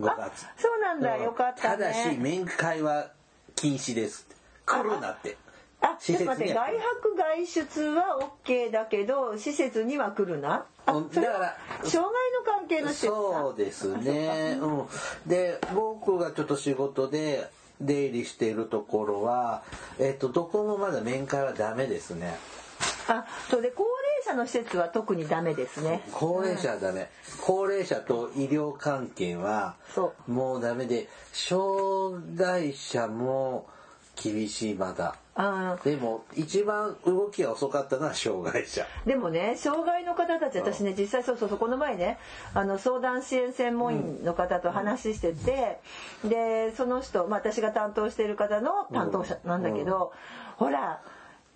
[0.00, 1.22] 5あ月そうなんだ、うん。
[1.22, 1.76] よかったね。
[1.76, 3.10] ただし面会は
[3.54, 4.40] 禁止ですって。
[4.66, 5.36] 来るなって。
[5.82, 10.66] あ、施ちょっと待って、外泊外出は OK だけど、施設には来るな？
[10.86, 14.58] だから障害の関係の施設かそうですね。
[14.60, 14.86] うん。
[15.26, 17.48] で、僕がちょっと仕事で
[17.80, 19.62] 出入りしているところは、
[19.98, 22.36] えっ、と、どこもまだ面会はダメですね。
[23.08, 26.02] あ、そうで高齢者の施設は特にダメですね。
[26.12, 27.10] 高齢者はダメ。
[27.40, 33.66] 高齢者と医療関係はそもうダメで、障害者も
[34.22, 35.16] 厳しいまだ。
[35.40, 38.86] あでも、一番動きが遅かったのは障害者。
[39.06, 42.18] でもね障害の方たち私ね実際そうそうそうこの前ね
[42.52, 45.80] あの相談支援専門員の方と話してて、
[46.24, 50.12] でその人、まあ、私が担当している方の担当者なんだけど、
[50.56, 51.00] ほら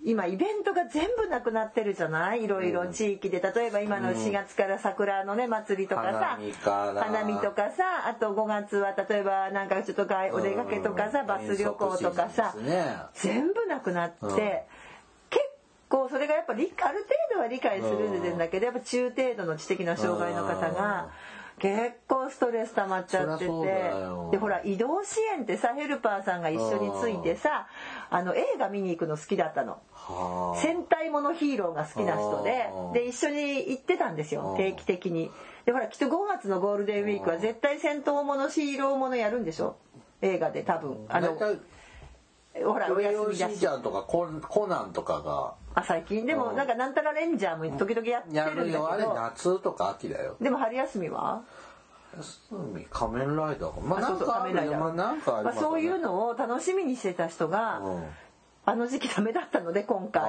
[0.07, 2.45] 今イベントが全部なくなってるじゃない？
[2.45, 3.41] いろいろ地域で。
[3.41, 11.27] 例えば今の4月から桜のね祭りとかさ花見とかさあと5月は例えばなんかちょっと外お出かけとかさうん。
[11.27, 12.55] バス旅行とかさ、
[13.15, 14.31] 全部なくなって、うん。
[14.31, 14.61] 結
[15.89, 21.09] 構それがやっぱりある程度は理解するんだけどやっぱ中程度の知的な障害の方が
[21.59, 23.51] 結構ストレス溜まっちゃってて。
[24.33, 27.69] でほら移動支援ってさヘルパーさんが一緒についてさ
[28.11, 29.79] あの映画見に行くの好きだったの。
[29.93, 30.61] はあ。
[30.61, 35.31] 戦隊ものヒーローが好きな人でで一緒に行ってたんですよ定期的に。
[35.65, 39.77] でほらきっと5月のゴールデンウィークは絶対戦闘ものヒーローものやるんでしょ？
[40.23, 41.07] 映画で多分。
[41.09, 43.59] あのほらお休みだし。
[43.59, 45.55] ちゃんとかココナンとかが。
[45.75, 46.25] あ最近。
[46.25, 46.57] でもうん。
[46.57, 48.93] なんかなんたらレンジャーも時々やってやるんだけるよ。
[48.93, 50.37] あれど夏とか秋だよ。
[50.41, 51.43] でも春休みは？
[51.43, 51.74] 海
[52.91, 53.81] 仮面ライダーか。
[53.81, 55.61] まあなんかあるまあなんかありまね。
[55.61, 58.05] そういうのを楽しみにしてた人が、うん
[58.67, 60.23] あの時期ダメだったので今回。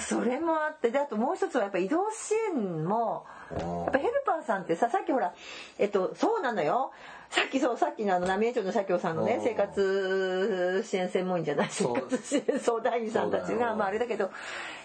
[0.00, 3.58] それもあってであともう一つはやっぱ移動支援もうん。
[3.58, 5.32] やっぱヘルパーさんってささっきほら
[5.78, 6.90] えっとそうなのよ。
[7.30, 9.44] さっきそうさっきのあの浪江町の社協さんのねうん。
[9.44, 14.32] 生活支援専門員じゃない生活支援相談員さんたちがまああれだけど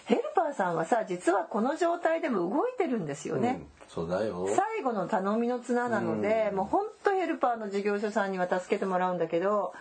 [0.08, 3.60] ヘルパーさんはさ実はこの状態でも動いてるんですよね。
[3.60, 4.46] うんそうだよ。
[4.54, 6.56] 最後の頼みの綱なので、うん。
[6.58, 9.72] もう本当ヘルパーの事業所さんには助けてもらうんだけど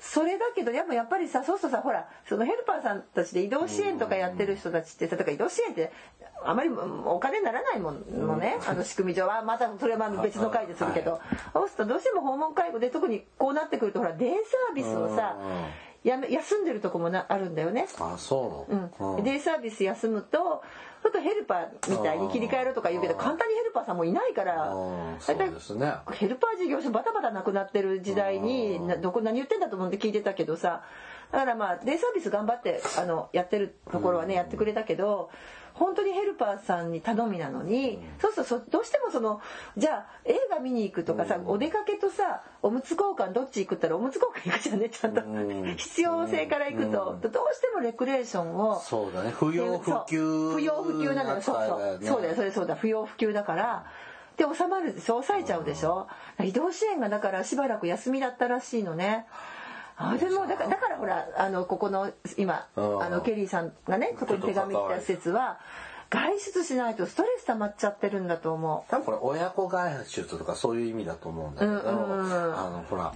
[0.00, 5.92] それだけどやっぱやっぱりさそうするとさほらそのヘルパーさんたちで移動支援とかやってる人たちってさだから移動支援って
[6.44, 11.20] あまりお金にならないものね、あの仕組み上はまたそれはまあ別の回でするけど、はい
[11.52, 15.36] そうするとどうしても訪問介護で特にこうなってくるとほらデイサービスをさ
[16.06, 17.88] やめ休んでるとこもなあるんだよね。
[17.98, 19.16] あそううん。
[19.16, 19.24] うん。
[19.24, 20.62] デイサービス休むと
[21.02, 25.94] ちょっとヘルパーみたいに切り替えろとか言うけど簡単にヘルパーさんもいないからうんそうですね。
[26.12, 30.82] ヘルパー事業所バタバタなくなってる時代になどこ何言ってんだと思って聞いてたけどさ。
[31.32, 35.30] だからまあデイサービス頑張ってあのやってるところはねやってくれたけど
[35.78, 39.40] 本当にヘルパーさんに頼みなのに、そうするとそどうしてもその
[39.76, 44.80] じゃあ映画見に行くとかさ、お出かけとさおむつ交換どっち行くったらおむつ交換行くじゃ ん。
[44.80, 45.76] ねちゃんと、うん。
[45.76, 49.30] 必要性から行くと、どうしてもレクレーションをそうだね。
[49.30, 51.40] 不要不急不要不急なのよ。
[51.42, 52.00] そうそう。
[52.02, 52.74] そうだよそれそうだ。
[52.74, 53.84] 不要不急だから。
[54.36, 55.22] で収まるでしょ？
[55.22, 56.08] 抑えちゃうでしょ？
[56.42, 59.26] 移動支援がだからしばらく休みだったらしいのね
[59.96, 65.58] あでもだからだからほらあのここの今うんあのケリーさんがねそこに手紙来た施設は
[66.10, 68.90] 外出しないとストレス溜まっちゃってるんだと思う。
[68.90, 72.58] 多分これ親子外出とかそういう意味だと思うんだけど、うんうんうん。
[72.58, 73.12] あのほら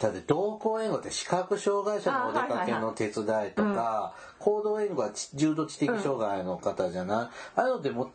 [0.00, 8.10] だって同行援護って視覚障害者のお出かけの手伝いとか、行動援護はち重度知的障害の方じゃない、ああいうのってもう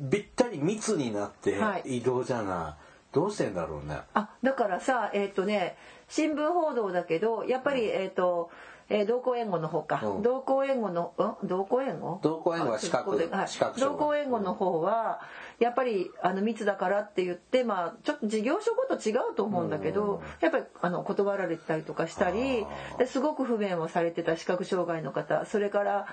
[0.00, 1.98] べったり密になってはい。
[1.98, 3.98] 移動じゃない、どうしてんだろうね。
[4.14, 5.76] あだからさえっ、とね
[6.08, 8.50] 新聞報道だけどやっぱりえっ、と
[8.90, 10.22] えー同行援護の方か、うん。
[10.22, 12.20] 同行援護の、うん、同行援護？
[12.22, 13.80] 同行援護は視覚あここではい。
[13.80, 15.20] 同行援護の方は
[15.58, 22.66] やっぱりあの密だからって言ってまあちょっと事業所ごと違うと思うんだけど、やっぱりあの断られてたりとかしたり
[22.98, 26.06] ですごく不便をされてた視覚障害の方それから、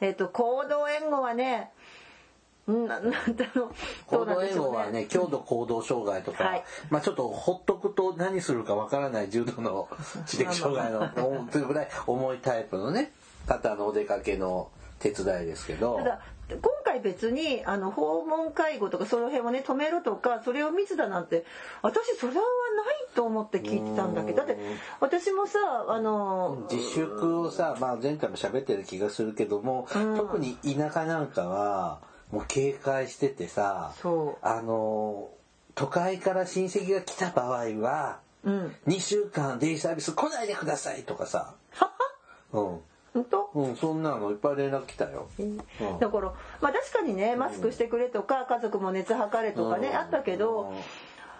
[0.00, 1.83] えっと行動援護はねうん
[2.66, 3.02] ななん
[3.36, 3.70] だろう。
[4.10, 5.06] ど行動うなんでしょう援護はね。
[5.06, 6.64] 強度行動障害とか、はい。
[6.90, 9.88] まあちょっとほっとくと何するかわからない重度の
[10.26, 11.08] 知的障害の
[11.50, 13.12] というぐらい重いタイプのね
[13.46, 15.96] 方のお出かけの手伝いですけど。
[15.98, 21.46] ただ今回別にあの訪問介護とかその辺をね止めろとかそれを密だなんて
[21.80, 22.44] 私それはない
[23.14, 24.38] と思って聞いてたんだけど。
[24.38, 24.58] だって
[25.00, 30.16] 私もさあの自粛をさ、まあ、前回も喋ってる気がするけども、うん。
[30.16, 31.98] 特に田舎なんかは
[32.34, 33.94] もう警戒しててさ
[34.42, 35.30] あの
[35.74, 38.76] 都会から親戚が来た場合はうん。
[38.86, 41.54] 2週間デイサービス来ないでくださいとかさ、
[42.52, 42.80] うん。
[43.14, 43.50] 本当？
[43.54, 45.28] うん、そんなのいっぱい連絡来たよ。
[45.38, 45.56] うん。
[45.56, 49.96] だからまあ確かにねマスクしてくれとか家族も熱測れとかねうん。
[49.96, 50.74] あったけど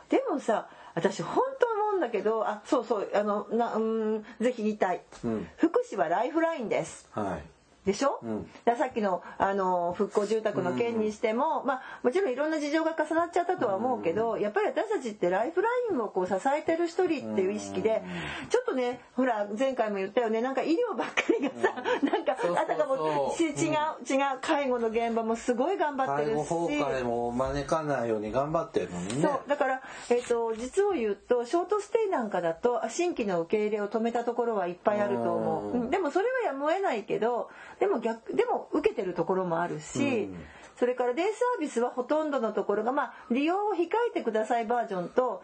[0.09, 5.03] でもさ私本当思うんだけどあそうそうあのなうんぜひ言いたい。
[5.25, 5.49] うん。
[5.59, 7.07] 福祉はライフラインです。
[7.13, 7.43] はい。
[7.85, 8.47] でしょ、うん。
[8.77, 18.03] さっきのあの復興住宅の件にしても、まあもちろんいろんな事情が重なっちゃったとは思うけど、やっぱり私たちってライフラインをこう支えてる一人っていう意識で、
[18.49, 22.65] ちょっとねほら前回も言ったよねなんか医療ばっかりがさ、なんかそうそうそう。
[22.65, 26.49] あたかもし違う違う介護の現場もすごい頑張って介るし。
[26.49, 29.23] 護崩壊も招かないように頑張ってるのにね。
[29.23, 35.81] そうだから、えっと実を言うとショートステイなんかだとあ新規の受け入れを止めたところはいっぱいあると思う、うん。
[35.83, 37.51] うんでもそれはやむを得ないけど
[37.85, 40.37] でも逆でも受けてるところもあるし、うん。
[40.79, 45.43] それからデイサービスはほとんどのところが、まあ、利用を控えてくださいバージョンと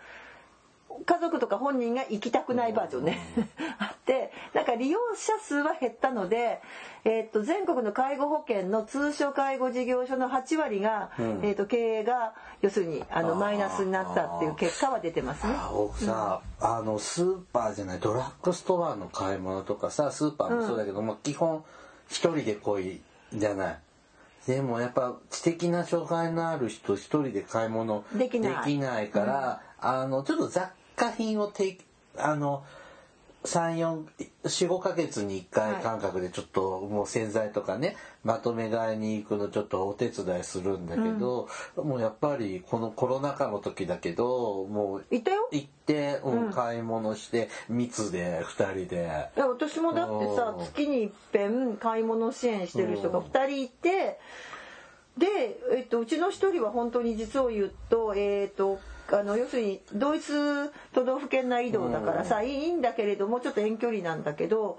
[1.07, 3.18] 家族とか本人が行きたくないバージョンね、
[3.79, 6.61] あってなんか利用者数は減ったので、
[7.05, 11.40] えっと全国の介護保険の通所介護事業所の8割が、うん。
[11.44, 15.55] えっと経営が要するにあのマイナスになったっていう結果は出てますね。
[15.57, 21.64] あ僕さ、あのスーパーじゃないドラッグストアの買い物とかさスーパーもそうだけど、まあ基本
[22.11, 23.01] 一人で来い
[23.33, 23.79] じゃない。
[24.46, 31.79] でもやっぱ知的な障害のある人一人で買い物できないから、あのちょっと雑貨品をて
[32.16, 32.64] あの
[33.44, 35.83] 3445ヶ月に1回はい。
[35.83, 45.48] 間隔でちょっともう洗剤とかねまとめ買いに行くのちょっとお手伝いするんだけど、もうやっぱりこのコロナ禍の時だけどもう行ったよ。
[45.53, 46.53] 行って、うんうん。
[46.53, 49.31] 買い物して密で2人で。
[49.37, 50.64] いや私もだってさうん。
[50.64, 54.18] 月に一遍買い物支援してる人が2人いて
[55.16, 58.81] で、えっと、うちの1人は本当に実を言うと,、えっと
[59.12, 60.23] あの要するに同一
[60.92, 64.79] 都道府県内移動だからさ、いいんだけれどもちょっと遠距離なんだけど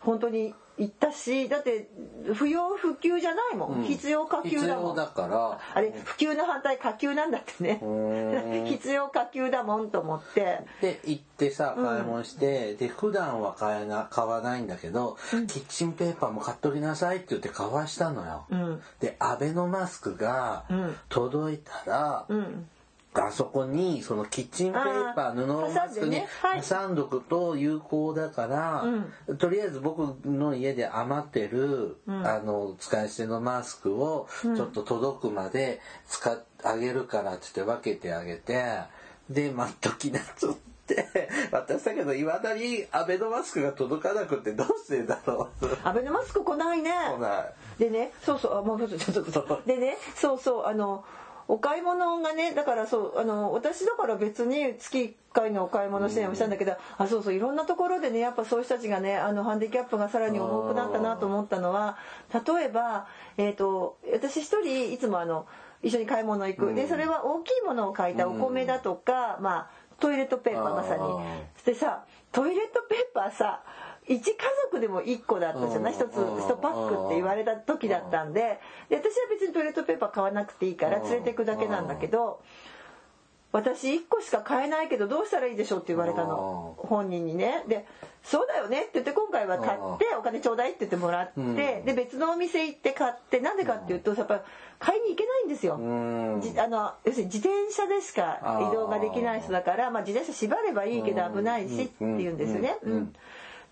[0.00, 1.88] 本当に行ったしだって
[2.34, 3.84] 不要不急じゃないもん、うん。
[3.84, 4.84] 必要可急必だもん。
[4.88, 5.58] 要だから。
[5.74, 7.80] あれ普及の反対可急なんだってね。
[7.82, 8.64] うん。
[8.68, 10.60] 必要可急だもんと思って。
[10.82, 18.82] で行ってさ買い物して、で普段は買えな買わないんだけど、キッチンペーパーも買っときなさいって言って買わしたのよ、うん。
[19.00, 20.96] でアベノマスクがうん。
[21.08, 22.68] 届いたら、うん
[23.16, 26.22] あそこにそのキッチンペーパー布マスクに
[26.68, 28.84] 挟んどくと有効だから、
[29.36, 32.26] とりあえず僕の家で余ってる、うん。
[32.26, 38.64] あの使い捨てのマスクをちょっと届くまで使ってあげるからって言って分けてあげて
[39.30, 40.52] で待っときなっつっ
[40.86, 41.06] て
[41.52, 45.66] 渡したけどいまだにアベノマスクが届かなくてどうしてんだろう。
[45.84, 46.90] アベノマスク来ないね。
[46.90, 47.54] 来ない。
[47.78, 51.04] でねそうそうあもうちょっとちょっと でねそうそうあの
[51.48, 61.98] お買い物がねだからそうあの私だから別に月1回のお買い物支援をしたんだけど、あそうそういろんなところでねやっぱそういう人たちがねあのハンディキャップがさらに重くなったなと思ったのは
[62.32, 65.46] 例えば、えー、と私一人いつもあの
[65.82, 71.02] 一緒に買い物行く、でそれは大きいものを買いたお米だとか、まあトイレットペーパーまさに。
[71.64, 73.62] でさトイレットペーパーさ
[74.08, 74.22] 1家
[74.70, 75.92] 族でも1個だったじゃない？
[75.92, 78.60] 一つ1パックって言われた時だったんで。
[78.88, 82.40] で私は別にトイレットペーパー買わなくていいから連れてくだけなんだけど
[83.52, 86.74] 私1個しか買えないけどどうしたらいいでしょうって言われたの。
[86.78, 87.64] 本人にね。
[87.68, 87.86] で
[88.22, 94.42] 「そうだよね」って言って今回は買ってお金ちょうだいって言ってもらってで別のお店行って買ってなんでかっていうとやっぱ
[94.78, 95.76] 買いに行けないんですよ。
[96.42, 98.40] じあの要するに自転車でしか
[98.70, 102.76] 移動ができない人だからまあ自転車縛ればいいけど危ないしって言うんですよね。
[102.82, 103.14] うん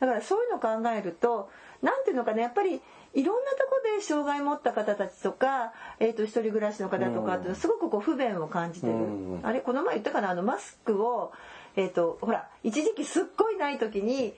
[0.01, 1.51] だからそういうのを考えると
[1.83, 2.81] 何ていうのかなやっぱり
[3.15, 8.95] いろんなとこで障害持った方たちとか、えー、と一人暮らしの方とかってすごくこう不便を感じてる、
[9.43, 10.31] あれこの前言ったかな？
[10.31, 11.33] あのマスクを、
[11.77, 14.35] えー、とほら一時期すっごいない時に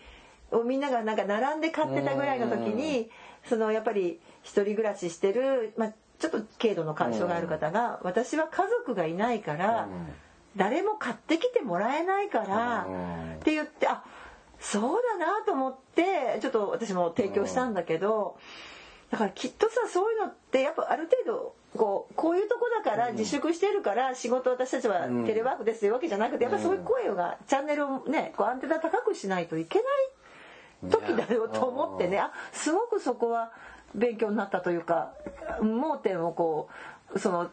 [0.66, 3.08] みんながなんか並んで買ってたぐらいの時に
[3.48, 9.88] そのやっぱり一人暮らししてる、まあ、ちょっと軽度の干渉がある方が私は家族がいないから
[10.56, 12.86] 誰も買ってきてもらえないから
[13.36, 14.04] って言ってあ
[14.60, 18.36] そうだなと思ってちょっと私も提供したんだけど
[19.10, 33.52] だからきっとさそういうのってやっぱある程度こうこういうとこだから自粛してるから仕事私たちはテレワークですというわけじゃなくてやっぱそういう声がチャンネルをねこうアンテナ高くしないといけない時だよと思ってねあすごくそこは
[33.94, 35.12] 勉強になったというか
[35.62, 37.48] 盲点をこうその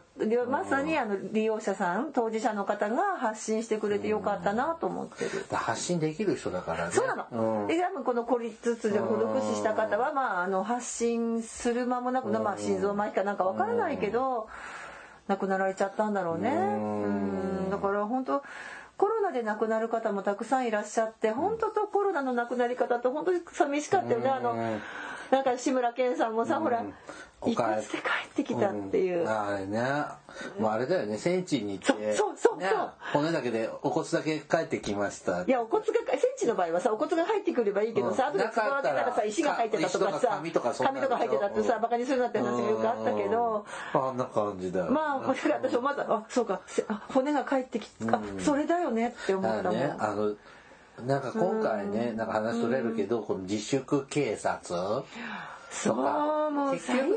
[0.50, 6.92] まさにあの利用者さん当事者の方が発信してくれてよかったなと思ってる、発信できる人だからね。
[6.92, 14.48] そうなの、うん、で多分この孤立で孤独死した方は、まあ、あの発信する間もなく、まあ、心臓麻痺かなんかわからないけど、
[15.28, 16.50] 亡くなられちゃったんだろうね。
[16.50, 16.52] う
[17.68, 17.70] ん。
[17.70, 18.42] だから本当
[18.96, 24.28] コロナで亡くなる方もたくさんいらっしゃって本当とコロナの亡くなり方って本当に寂しかったよね。
[24.28, 24.54] あの
[25.30, 26.84] なんか志村けんさんもさ、ほら
[27.46, 29.80] 一発で帰ってきたっていう、うん、あれね。
[30.58, 31.18] もうあれだよね。
[31.18, 32.14] 戦地に行って。
[32.14, 32.70] そうそうそう、ね、
[33.12, 35.44] 骨だけでお骨だけ帰ってきました。
[35.44, 43.66] いやお骨が戦地の場合はさお骨が入ってくればいいけどさ、うん、後で使われたらさ石が入ってたとかさ紙とか入ってたってさバカにするなって話がよくあったけど。
[43.94, 44.90] あんな感じだよ。
[44.90, 46.60] まあ私もまだあそうか
[47.08, 49.76] 骨が帰ってきた、うん、それだよねって思ったも。
[49.76, 50.34] ん、ね、あの
[51.02, 55.02] なんか今回ね、なんか話それるけど、この自粛警察
[55.82, 57.08] そうもう最悪。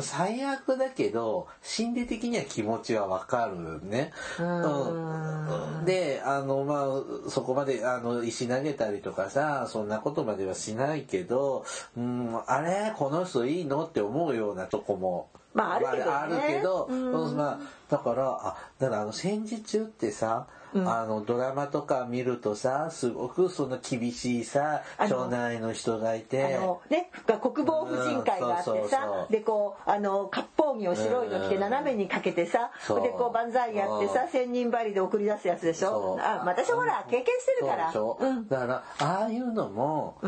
[0.00, 4.12] 最悪だけど心理的には気持ちはわかるね。
[4.40, 6.86] うん、であのま
[7.26, 11.64] あそこまであの石投げたりとかさそんなことまではしないけど、
[11.96, 12.92] うん、あれ？
[12.96, 13.84] この人いいの？
[13.84, 16.94] って思うようなとこもまああるけど、ね、あるけど、う
[17.32, 26.56] ん、まあ、だからあだからあの戦時中ってさうん、あのドラマとか見るとさすごくその厳しいさ町内の人がいて。
[26.56, 33.00] あの、ね、国防婦人会があってさ、うん、でこうあの割烹着を白いの着て斜めにかけてさ、う。
[33.00, 36.18] ん、でこう万歳やってさ千人針で送り出すやつでしょ？
[36.20, 37.92] あ私ほら経験してるから。
[37.92, 40.18] だからああいうのも、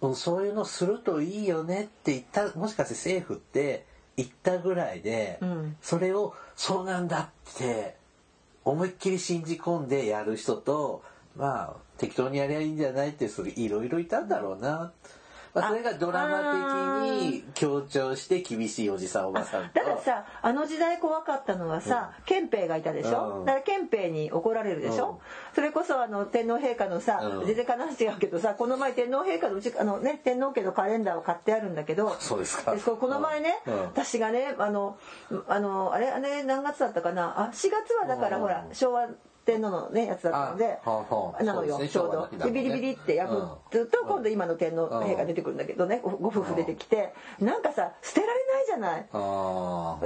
[0.00, 5.40] うん、そういうのするといいよねって言ったもしかして政府って言ったぐらいで、
[5.82, 7.96] それをそうなんだって
[8.66, 11.02] 思いっきり信じ込んでやる人と
[11.36, 14.90] まあ適当にやりゃいいんじゃないってそれいろいろいたんだろうな。
[15.56, 25.16] まあ、それがドラマ的に強調して厳しいおじさんおばさんだからさあの時代怖かったのはさ、うん、憲兵がいたでしょ、うん、だから憲兵に怒られるでしょ、うん、
[25.54, 32.74] それこそあの天皇陛下のさ、全然話違うけどさこの前天皇陛下のうちあの、ね、天皇家のカレンダーを買ってあるんだけどそうですか。
[32.74, 34.98] この前ね、私がねあの
[35.48, 37.48] あのあれあれ何月だったかな？
[37.48, 39.08] あ4月はだからほら昭和
[39.46, 40.78] 天皇のねやつだったので
[41.44, 42.44] なのよ、ちょうど。
[42.44, 49.06] でビリビリって破ると今度今の天皇陛下出てくるんだけどねご夫婦出てきてなんかさ捨てられないじゃない？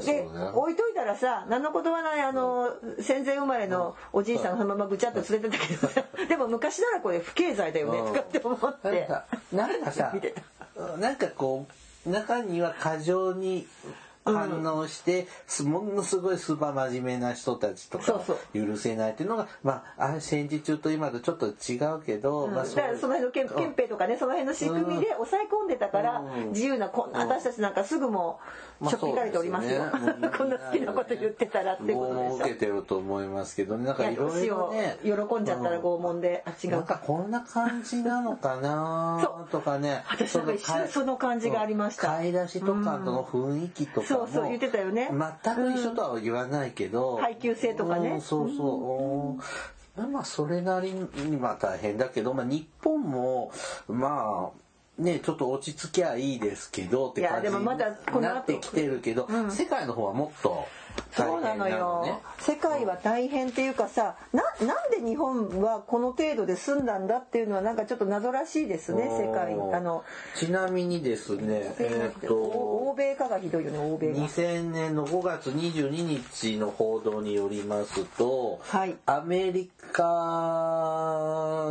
[0.06, 2.68] で置いといたらさ何のことはないあの
[3.00, 9.08] 戦前生まれのおじいさんがそのままぐちゃっと連れてたけど でも昔ならこれ不経済だよねとかって思って。
[9.52, 10.12] なんかさ
[10.98, 11.66] なんかこ
[12.06, 13.66] う中には過剰に
[14.32, 15.26] 反応して、
[15.60, 18.20] うん、ものすごいスーパー真面目な人たちとか
[18.54, 28.40] 許せないっていうのがまああ戦時中と今とちょっと違うけど、うん、まあ、そだからその辺の憲憲兵とかねその辺の仕組みで抑え込んでたから、自由なこんな私たちなんかすぐも
[28.88, 29.82] しょっぴかれておりますよ、
[30.36, 33.84] こんな好きなこと言ってたらってことでしょ受けてると思いますけどね。
[33.84, 34.98] なんかいろいろね。
[35.02, 40.02] 喜んじゃったら拷問で、あ違うなんかこんな感じなのかなとかね。
[40.10, 42.06] 私なんか一瞬その感じがありました。
[42.06, 45.10] 買い出しとかの雰囲気とかそうそう言ってたよね。
[45.44, 48.10] 全く一緒とは言わないけど、配給制とかね。
[48.10, 49.36] うんそうそ
[49.98, 50.12] う、うん。
[50.12, 53.52] まあそれなりにまあ大変だけど、まあ、日本も
[53.88, 54.69] まあ
[55.00, 59.50] ねちょっと落ち着きゃいいですけどって感じいやでもまだこになってきてるけど、うん。
[59.50, 60.66] 世界の方はもっと
[61.12, 62.02] そうなのよ。
[62.04, 62.18] ね。
[62.38, 70.04] 世界は大変っていうかさななんで日本はこの程度で済んだんだっていうのはなんかちょっと謎らしいですね世界あの。
[70.36, 74.18] ちなみにですねえーっと欧米化がひどいよね欧米が。
[74.26, 78.96] 2000年の5月22日の報道によりますと、はい。
[79.06, 80.02] アメリカ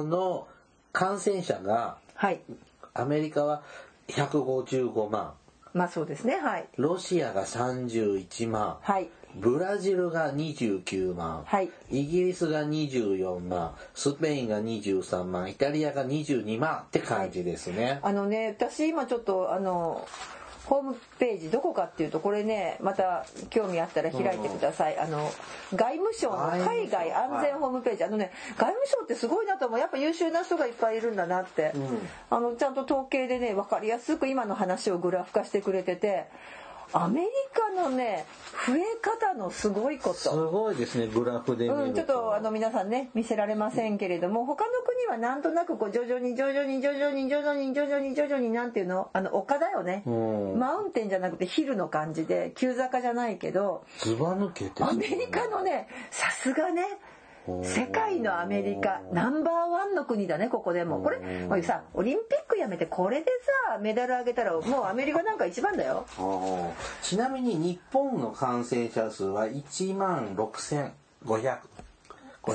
[0.06, 0.48] の
[0.92, 2.42] 感染者がはい
[2.94, 3.64] アメリカは
[4.08, 5.34] 155万。
[5.74, 6.68] まあそうですねはい。
[6.78, 8.78] ロシアが31万。
[8.82, 9.10] はい。
[9.36, 11.70] ブラジルが29万、はい。
[11.92, 13.76] イギリスが24万。
[13.94, 15.50] スペインが23万。
[15.50, 20.08] イタリアが22万って感じですね、あのね私今ちょっとあの
[20.66, 25.32] ホームページどこかっていうとこれねまた興味あったら開いてください、あの
[25.74, 28.03] 外務省の海外安全ホームページ。
[28.03, 29.80] あのね外務省ってすごいなと思う。
[29.80, 31.74] やっぱ優秀な人がいっぱいいるんだなって、
[32.30, 36.26] あのちゃんと統計でね分かりやすく今の話をグラフ化してくれてて
[36.92, 38.26] アメリカのね
[38.66, 40.50] 増え方のすごいこすと。
[40.50, 49.10] ごいですねグラフでうん、ちょっとあの皆さんね見せられませんけれども他の国はなんとなくこう徐々に徐々に徐々に徐々に徐々に徐々になんていうの？
[49.14, 50.04] あの丘だよね。
[50.06, 50.60] うん。
[50.60, 56.84] マウンテンじゃなくてヒルの感じで急坂じゃないけどずば抜けてアメリカのねさすがね
[57.64, 61.00] 世界のアメリカナンバーワンの国だねここでも。
[61.00, 61.18] これ
[61.48, 63.26] これさオリンピックやめてこれで
[63.70, 66.06] さメダルあげたらもうアメリカなんか一番だよ。
[67.02, 71.60] ちなみに日本の感染者数は1万6500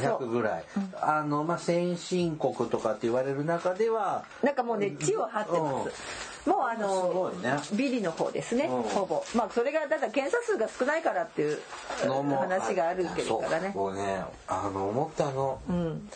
[0.00, 0.64] 500ぐらい、
[1.00, 6.48] あのまあ先進国とかって言われる中ではなんかもうね地を張ってます。
[6.48, 7.56] もうあすのね。
[7.76, 8.82] ビリの方ですねうん。
[8.82, 9.24] ほぼ。
[9.34, 11.58] まあそれがだから検査数が少ないからっていう
[12.02, 13.70] 話があるけどからね。
[13.72, 13.92] そう。
[13.92, 16.08] もうねあの思ったのうん。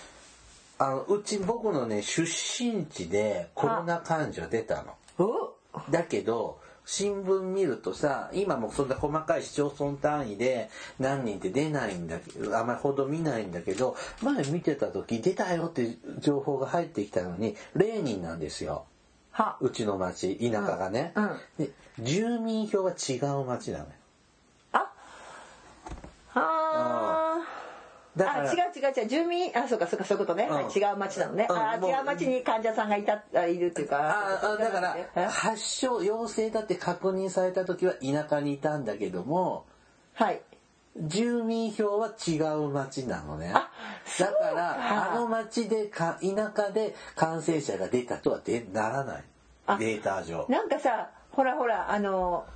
[0.79, 4.95] あのうち僕のね出身地でコロナ患者出たの。
[5.19, 5.55] お
[5.91, 6.61] だけど
[6.91, 18.87] 新聞見るとさ今もそんな細かい市町村単位で何人って出ないんだけどあんまりほど見ないんだけど前見てた時出たよって情報が入ってきたのに0人なんですよ。
[19.33, 19.59] は。
[19.61, 21.39] うちの町田舎がね、うんうん。
[21.59, 21.71] で
[22.01, 23.91] 住民票が違う町なのよ
[24.73, 24.79] あ
[26.29, 29.07] はだからあ違う違う違う。
[29.09, 33.99] 住民あそうかそうかそういうことね、違う町なのね、あ違う町に患者さんがいたあいるっていうか。
[33.99, 35.27] ああだからえ？
[35.27, 39.67] 発症陽性だって確認された時は田舎にいたんだけども
[40.15, 40.41] はい。
[40.97, 43.53] 住民票は違う町なのね。
[43.55, 43.71] あ
[44.19, 49.25] だからかあの町でか田舎で感染者が出たとはでならない。
[49.67, 50.47] あデータ上。
[50.49, 52.47] なんかさほらほらあの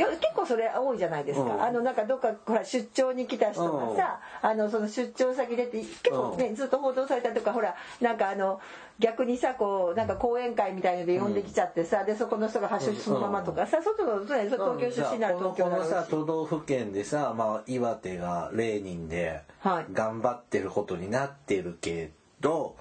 [0.00, 1.62] よ結構それ多いじゃないですか、うん。
[1.62, 8.60] あのなんかどっかほら出張に来た人がさ、あのその出張先でって結構ね、ずっと報道されたとかほらなんかあの
[8.98, 19.86] 逆にさこうなんか講演会みたいので呼んできちゃってさ、でそこの人が発症そのままとかさ、外のね東京出身なら東京ならさ都道府県でさ、まあ、岩手が0人ではい。
[19.92, 22.76] 頑張ってることになってるけど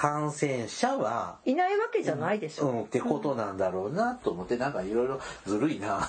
[0.00, 6.08] 感染者はいないわけじゃないでしょ、うん、ってことなんだろうなと思ってなんかいろいろずるいな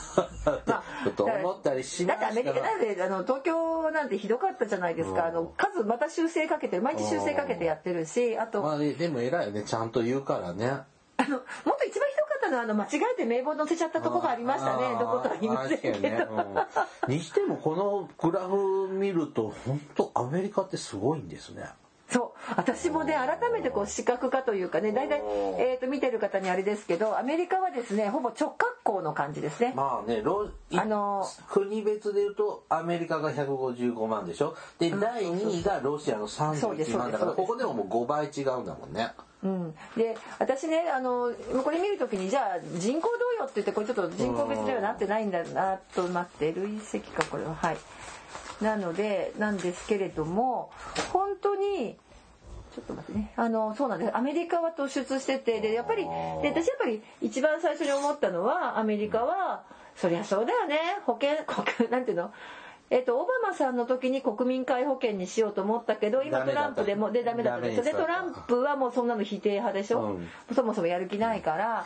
[1.17, 5.27] と思ったりしまだってアメリカなんであの東京なんてひどかったじゃないですか、うん。
[5.27, 9.63] あの数また修正かけて毎日修正かけてやってるしあと、まあねでも偉いよね。
[9.63, 10.67] ちゃんと言うからね。
[11.17, 11.41] あのもっ
[11.77, 14.95] と一番ひどかったのはあの間違えて名簿載せちゃったとこがありましたね。
[14.97, 16.27] どことは言いませんけど、ね
[17.07, 17.13] うん。
[17.13, 21.65] にしてもこのグラフ見ると本当アメリカってすごいんですね
[22.11, 22.53] そう。
[22.57, 25.21] 私もね改めてこう視覚化というかね大体、
[25.57, 30.23] えー、と見てる方にあれですけどアメリカはですねほぼ直角行の感じですね、まあね
[30.73, 34.55] あの国別で言うとアメリカが155万でしょ？
[34.79, 39.11] で、第2位がロシアのそうです31万だからここでももう5倍違うんだもんね。
[39.43, 41.31] うん、で私ねあの
[41.63, 47.55] これ見るときにじゃあ人口どうよって言ってこれちょっと人口別ではなってないんだなと待って累積かこれは。
[47.55, 47.77] はい
[48.61, 50.71] なのでなんですけれども
[51.11, 51.97] 本当に
[52.75, 53.33] ちょっと待ってね。
[53.35, 54.15] あのそうなんです。
[54.15, 56.09] アメリカは突出しててでやっぱりで
[56.49, 59.63] 私やっぱり一番最初に思ったのはアメリカは
[59.95, 60.79] そりゃそうだよね。
[61.05, 62.31] 保険保険なんていうの？
[62.89, 67.67] えっと、オバマさんの時に国民皆保険にしようと思ったけど今トランプでもでダメだった。
[67.67, 70.27] でしょでトランプはもうそんなの否定派でしょ、うん。
[70.53, 71.85] そもそもやる気ないから、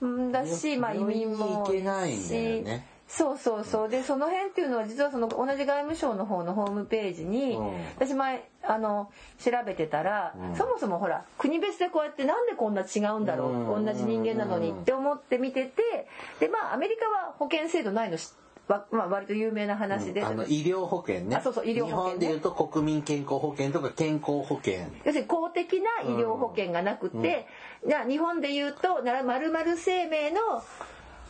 [0.00, 3.88] うん、だし、まあ、移民も病院に行けないんだよねそうそうそう。
[3.88, 7.72] でその辺っていうのは実はその同じ外務省の方のホームページに、うん。
[7.96, 10.56] 私前あの調べてたら、うん。
[10.56, 13.84] そもそもほら国別でこうやってなんでこんな違うんだろう、うん。
[13.84, 16.08] 同じ人間なのにって思って見てて
[16.40, 18.32] でまあアメリカは保険制度ないのし
[18.66, 21.36] わまあ、割と有名な話で、あの医療保険ね。
[21.36, 22.18] あそうそう医療保険ね。
[22.18, 24.86] 日本でいうと国民健康保険とか健康保険。
[25.04, 27.46] 要するに公的な医療保険がなくて、
[27.86, 30.62] じゃあ日本でいうとなら〇〇生命の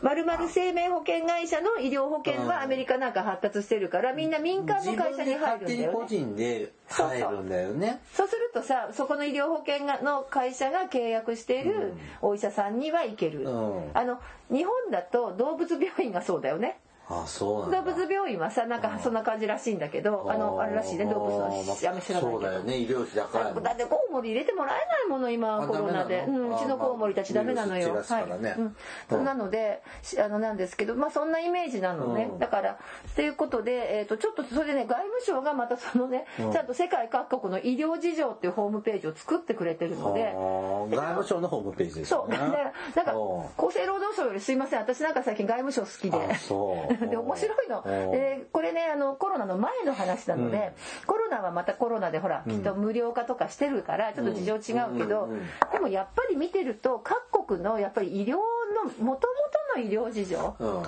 [0.04, 6.06] 〇〇生命保険会社の医療保険はアメリカなんか発達してるからみんな民間の会社に入るんだよね。
[6.06, 8.00] 人で入るんだよね。
[8.12, 13.90] そうするとさそこの医療保険がの会社が契約しているお医者さんには行ける、うん。
[13.94, 17.92] あの日本だと動物病院がそうだよねあそうなんだ。
[17.92, 22.30] 動物病院はさなんかそんな感じらしいんだけどあのあれらしいね動物のやめ知らないけど。
[22.32, 27.94] そうだよね医療費高いもんだってコウモリ入れてもらえないもの今あコロナで、うん、うちのコウモリたちダメなのよ。
[27.94, 28.24] はい。
[28.24, 28.76] うん。
[29.10, 32.28] そうなのでしあのなんですけどまあそんなイメージなのね。
[32.32, 32.38] うん。
[32.38, 32.78] だから
[33.14, 36.52] ということでえっ、とちょっとそれでね外務省がまたそのね、うん。
[36.52, 40.32] ちゃんと世界各国の医療事情っていうホームページを作ってくれてるので。
[40.32, 42.32] 外務省のホームページですそう。
[42.32, 42.38] よね。
[42.38, 44.80] だからなんかお厚生労働省よりすいません。
[44.80, 46.32] 私なんか最近外務省好きで。
[46.32, 47.80] あそう で面白いの。
[47.80, 50.74] おでこれねあのコロナの前の話なので、
[51.06, 55.46] コロナはまたコロナでほらきっと無料化とかしてるからちょっと事情違うけど、うんうんうん。
[55.72, 60.82] でもやっぱり見てると各国のやっぱり医療のもともとの医療事情うん。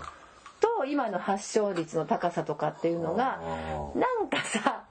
[0.58, 3.40] と今の発症率の高さとかっていうのが
[3.94, 4.84] なんかさ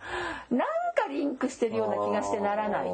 [0.51, 0.59] なん
[0.95, 2.89] かリンクしてるような気がしてならない。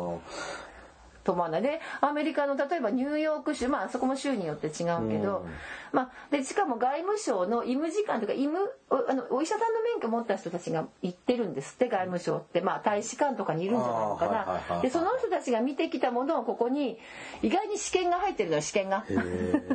[1.24, 4.74] と思わないでアメリカの例えばニューヨーク州まああそこも州によって違う
[5.10, 5.50] けど、うん。
[5.92, 8.58] まあ、でしかも外務省の医務次官とか医務
[8.90, 14.80] おあのお医者さんの免許持った人たちが行ってるんですって外務省って、まあ、大使館とかにいるんじゃないのかな。
[14.80, 16.98] いでその人たちが見てきたものをここに
[17.42, 19.06] 意外に試験が入ってるのよ試験が。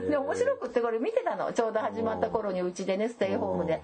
[0.09, 1.53] で面白くってこれ見てたの。
[1.53, 3.83] ちょうど始まった頃にうちでねステイホームで。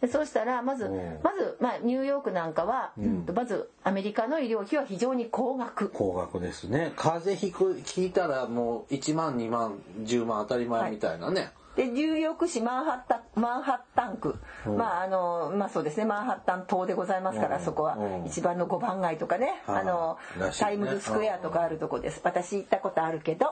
[0.00, 1.20] でそうしたらまずうん。
[1.22, 3.26] まず、まあ、ニューヨークなんかは、ん。
[3.34, 5.90] まずアメリカの医療費は非常に高額。
[5.90, 6.92] 高額ですね。
[6.96, 16.04] 風邪ひくひいたらもう1万2万10万当たり前みたいなね、でニューヨーク市マンハッタンマンハッタン区、まああのまあそうですね。
[16.04, 17.64] マンハッタン島でございますから、うん。
[17.64, 18.26] そこはうん。
[18.26, 19.80] 一番の5番街とかね、はい。
[19.80, 20.52] あのね。
[20.58, 23.46] タイムズスクエアとかあるとこです、私行ったことあるけど、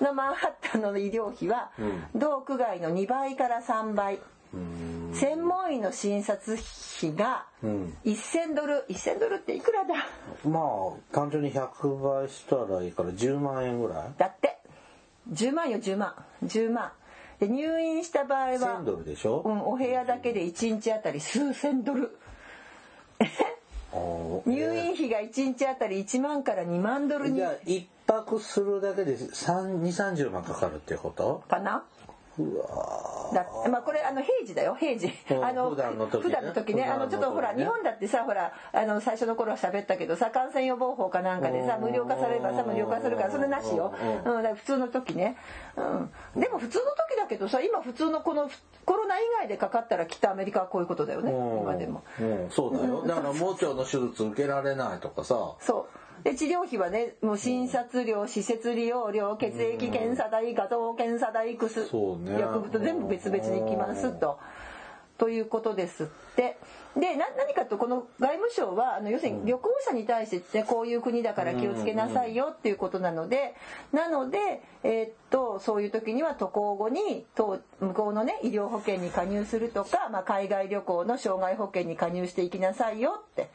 [0.00, 1.70] のマンハッタンの医療費は、
[2.14, 4.20] 同区外の2倍から3倍、うん
[4.52, 6.58] 専門医の診察
[6.98, 7.96] 費がうん。
[8.04, 8.84] 1000ドル。
[8.88, 9.94] 1000ドルっていくらだ？
[10.44, 14.10] まあ単純に100倍したらいいから10万円ぐらい？
[14.18, 14.58] だって。
[15.32, 16.14] 10万よ10万。
[16.44, 16.92] 10万。
[17.38, 22.16] で入院した場合は1000ドルでしょ、うん、お部屋だけで1日あたり数千ドル。
[24.46, 27.36] 入院費が1日あたり1万から2万ドルに。
[27.36, 31.44] じゃあ一泊するだけで2 3 0万かかるってこと？
[31.48, 31.84] かな？
[33.32, 34.76] だまあこれあの平時だよ。
[34.78, 35.12] 平時。
[35.30, 35.44] うん。
[35.44, 36.40] あの普段の時ね。
[36.42, 36.84] の時ね。
[36.84, 41.82] あのちょっとほら日本だってさほらあの最初の頃は喋ったけどさ感染予防法かなんかでさうん。
[41.82, 45.36] 無料化されればさ無料化するからそれなしよ、ううん、だから普通の時ね、
[45.76, 48.50] うん、でも普通の時だけどさ今普通のこの
[48.84, 51.30] コロナ以外でかかったらきっとアメリカはこういうことだよね。
[51.30, 51.60] うん。
[51.60, 52.02] 今でも。
[52.20, 52.50] うん。
[52.50, 53.06] そうだよ。
[53.06, 55.54] だから盲腸の手術受けられないとかさ。
[55.60, 55.99] そう。
[56.24, 64.38] で治療費はねもう診察料施設利用料血液検査代画像検査代薬そうね薬物全部別々に来ますと。
[65.18, 66.56] ということですって。
[66.96, 73.54] でな何かとこの外務省はあの要するに旅行者に対して、ね、こういう国だから気をつけなさいよっていうことなので
[73.92, 74.38] なので、
[74.82, 83.50] えーっとそういう時には渡航後にと向こうのね医療保険に加入するとか、まあ、海外旅行の障害保険に加入していきなさいよって。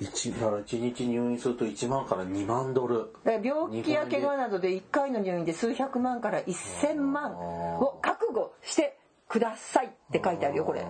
[0.00, 3.10] 一だから1日入院すると1万から2万ドル。
[3.24, 7.32] 病気や怪我などで1回の入院で数百万から1000万
[7.78, 8.98] を覚悟して
[9.28, 10.84] くださいって書いてあるよこれ。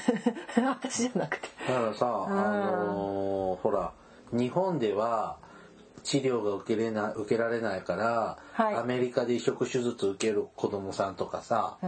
[0.64, 1.48] 私じゃなくて。
[1.68, 3.92] だからさ、あのーほら
[4.32, 5.38] 日本では
[6.04, 8.74] 治療が受けれな受けられないから、はい。
[8.76, 11.78] アメリカで移植手術受ける子供さんとかさ、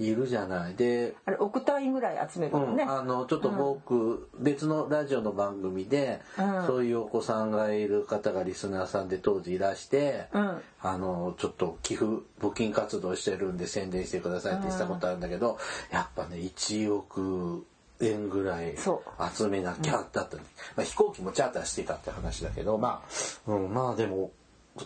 [0.00, 0.74] いるじゃない。
[0.74, 6.66] で、あれ億単位ぐらい集めるうんのね、あのちょっと僕、別のラジオの番組で、うん。
[6.66, 10.62] そういうお子さんがいる方がリスナーさんで当時いらして、うん。
[10.80, 12.06] あのちょっと寄付
[12.40, 15.58] 募金活動してるんで宣伝してくださいって言ってたことあるんだけど、
[15.90, 17.66] やっぱね1億
[18.00, 19.02] 円ぐらいそ
[19.34, 20.42] 集めなきゃだった、ま
[20.78, 23.02] あ、飛行機もチャーターしてたって話だけどま
[23.46, 24.30] あ、うん、まあでも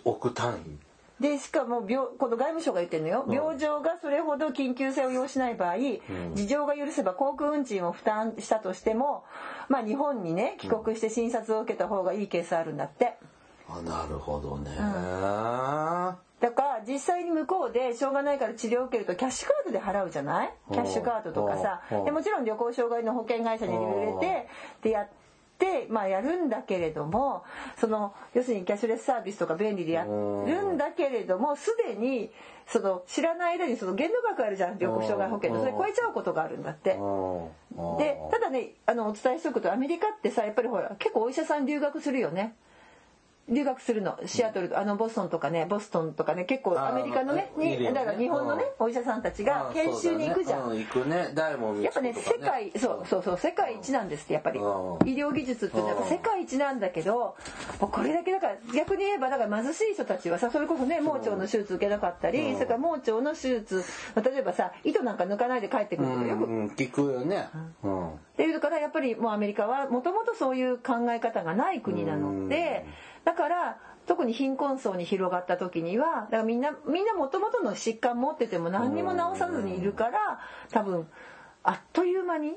[0.04, 0.92] 億単位。
[1.22, 5.76] でしかも病この外務省が言ってるのよ、病状がそれほど緊急性を要しない場合、
[6.34, 9.24] 事情が許せば航空運賃を負担したとしても、
[9.68, 13.16] まあ、日本にね帰国して診察を受けた方がいいケースあるんだって。
[13.78, 14.70] あなるほどね、
[16.40, 20.50] だから実際に向こうでしょうがないから治療を受けるとキャッシュカードで払うじゃない？
[20.72, 21.80] キャッシュカードとかさ。
[21.90, 21.94] う。
[22.02, 24.48] んでもちろん旅行障害の保険会社に入れて
[24.82, 25.08] でやっ
[25.58, 27.44] てまあやるんだけれども
[27.78, 30.10] その要するにキャッシュレスサービスとか便利でやる
[30.72, 32.30] んだけれどもすでに
[32.66, 34.78] その知らない間にその限度額あるじゃん。
[34.78, 35.60] 旅行障害保険の。
[35.60, 36.94] それ超えちゃうことがあるんだって。
[36.94, 37.98] うん。
[37.98, 42.54] でただねあのお伝えしておくとアメリカってさやっぱりほら結構お医者さん留学するよね
[43.48, 47.92] 留学するのシアトルあのボストンとかねボストンとかね結構アメリカのねにね。
[47.92, 50.70] だから日本のねお医者さんたちが研修に行くじゃん。
[50.70, 50.76] ね。
[50.76, 51.32] うん、行くね。
[51.34, 54.60] 大門やっぱね世界そうそうそう世界一なんですってやっぱり。
[54.60, 54.96] 医うん。
[54.98, 57.36] 療技術ってやっぱ世界一なんだけども
[57.82, 63.84] うこれだけだから逆に言えばだから貧しい人たちはさそれこそね盲腸の手術受けなかったりそれから盲腸の手術
[64.22, 66.44] 例えばさ糸なんか抜かないで帰ってくるとかよく。
[66.44, 67.48] うん、聞くよね。
[67.82, 68.08] うん。
[68.10, 72.86] っていうからやっぱりもうアメリカはもともとそういう考え方がない国なので
[73.24, 81.06] だから特に貧困層に広がった時にはだからみんなみんなもともとの疾患持ってても何にも治さずにいるから多分
[81.62, 82.54] あっという間に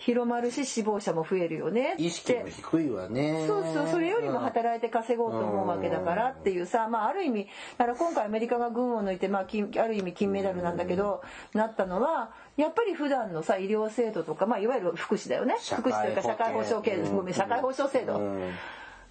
[0.00, 3.44] 広まるし死亡者も増えるよね意識も低いわね。
[3.46, 11.22] そうそうそれよりも働いて稼ごうと思うわけだからっていうさ、まあ、ある意味だから今回アメリカが軍を抜いて、まあ、金ある意味金メダルなんだけど
[11.52, 15.56] なったのはやっぱり普段のさ医療制度とか、まあ、いわゆる福祉だよね。
[15.60, 18.18] 社福祉というか社会保障系うんごめん社会保障制度。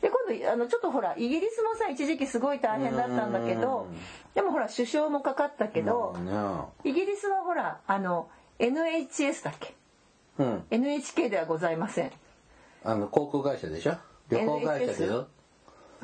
[0.01, 3.87] うんで今度あのちょっとほらイギリスもさ一時期すごい大変だったんだけど
[4.33, 8.29] でもほら首相もかかったけどまイギリスはほらあの
[8.59, 9.73] NHS だっけ？
[10.37, 10.63] うん。
[10.71, 12.11] NHK ではございません。
[12.83, 13.95] あの航空会社でしょ？
[14.29, 15.27] 旅行会社でしょ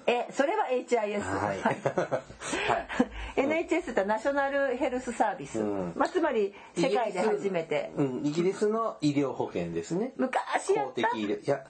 [0.07, 1.61] えそれは HIS はい。
[1.61, 1.77] はい。
[3.37, 5.93] NHS ってナショナルヘルスサービス、うん。
[5.95, 7.91] まあ、つまり世界で初めて。
[7.95, 10.13] うんイギリスの医療保険ですね。
[10.17, 11.07] 昔やった。
[11.09, 11.63] 公的医療いや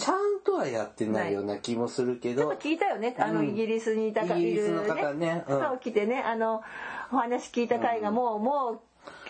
[0.00, 2.50] ちゃんとはやってないような気もするけど。
[2.52, 3.14] 聞いたよね。
[3.18, 5.44] あのうんイギリスにいたかイギリスの方ね。
[5.46, 5.60] うん。
[5.60, 6.62] 方を来てねあの
[7.12, 8.80] お話聞いた回がもう、もう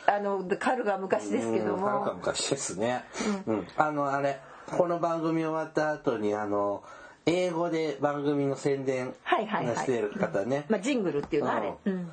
[0.07, 3.05] あのカルが昔ですけどうんなんかも昔ですね、
[3.47, 3.67] うん。
[3.77, 4.39] あのあれ
[4.71, 6.85] この番組終わった後にあの
[7.27, 9.77] 英語で番組の宣伝はいはいはい。
[9.77, 12.13] してる方ね、まあ、ジングルっていうのあれ、ううん。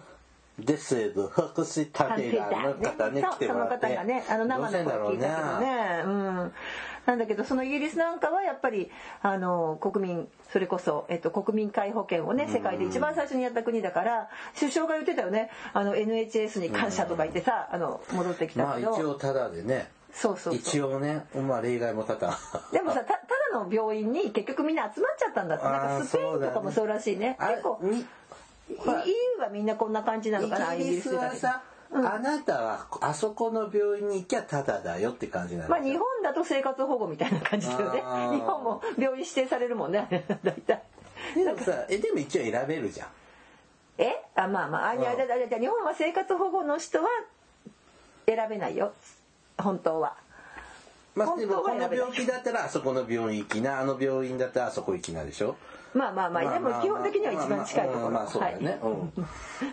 [0.59, 3.85] です福祉探偵団の方ね来てもらって。
[3.85, 6.51] その方がねあの生の声聞いたけどねうん
[7.07, 8.91] なんだけどそのイギリスなんかはやっぱり
[9.21, 14.29] あの国民それこそ、えっと、国民皆保険をね世界で一番最初にやった国だから
[14.59, 15.49] 首相が言ってたよね。
[15.73, 19.89] あの NHS に感謝とか言ってさあの戻ってきたまあ一けど、応ただでね。
[20.11, 22.37] そうそう一応ねまあ例外も多々。
[22.73, 23.13] でもさたた
[23.53, 25.63] だの病院に結局みんな集まっちゃったんだって。
[25.63, 27.37] なんかスペインとかもそうらしいね。
[27.39, 28.05] あれ結構に
[28.69, 31.61] EU はみんなこんな感じなのかなイギリスはさ、
[31.93, 37.99] あなたはあそこの病院に行きゃタダだよって感じなんまあですよ日本だと生活保護みたいな感じだよね。
[37.99, 40.83] 日本も病院指定されるもんね大体。
[41.35, 43.07] でもさえでも一応選べるじゃん。
[43.99, 44.21] え？
[44.35, 45.17] あまあまああいやうん。
[45.17, 47.09] だだだ日本は生活保護の人は
[48.25, 48.93] 選べないよ。
[49.57, 50.15] 本当は。
[51.15, 55.55] まあでもこの病気だったらあそこの病院行きなあの病院だったらあそこ行きなでしょ？
[55.93, 58.09] まあまあまあでも基本的には一番近いところ。
[58.11, 58.79] まあまあそうだよね、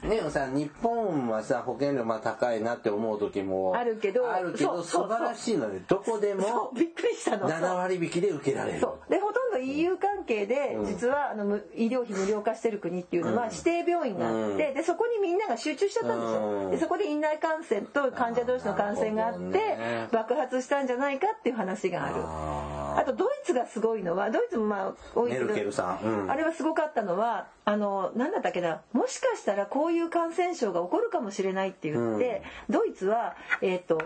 [0.02, 7.48] うん、でもさ日本はさ保険料まあ高いなって思う時もあるけどあるけど素晴らしいのでどこでそもうびっくりしたの。
[7.48, 8.80] 7割引きで受けられる。
[8.80, 9.10] そう。
[9.10, 10.86] でほとんど EU 関係でうん。
[10.86, 13.50] 実はあのむ医療費無料化してる国っていうのはうん。
[13.50, 14.74] 指定病院があって、うん。
[14.74, 16.70] でそこにみんなが集中しちゃったんですよ、うん。
[16.70, 20.08] でそこで院内感染と患者同士の感染があってね。
[20.12, 22.14] 爆発したんじゃないかっていう話がある。
[22.18, 33.98] ああとドイツがすごいのはドイツもまあ多いけどメルケルさんあれはすごかったのはあの何だったっけなもしかしたらこういう感染症が起こるかもしれないって言って、ドイツはえっ、と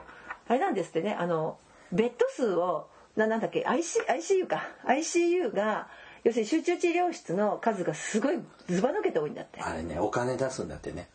[0.48, 1.58] あれなんですってねあの
[1.92, 4.62] ベッド数をななんだっけ IC ICU か。
[4.86, 5.88] ICU が
[6.24, 8.38] 要するに集中治療室の数がすごい
[8.68, 9.60] ずば抜けて多いんだって。
[9.60, 11.08] あれねお金出すんだってね。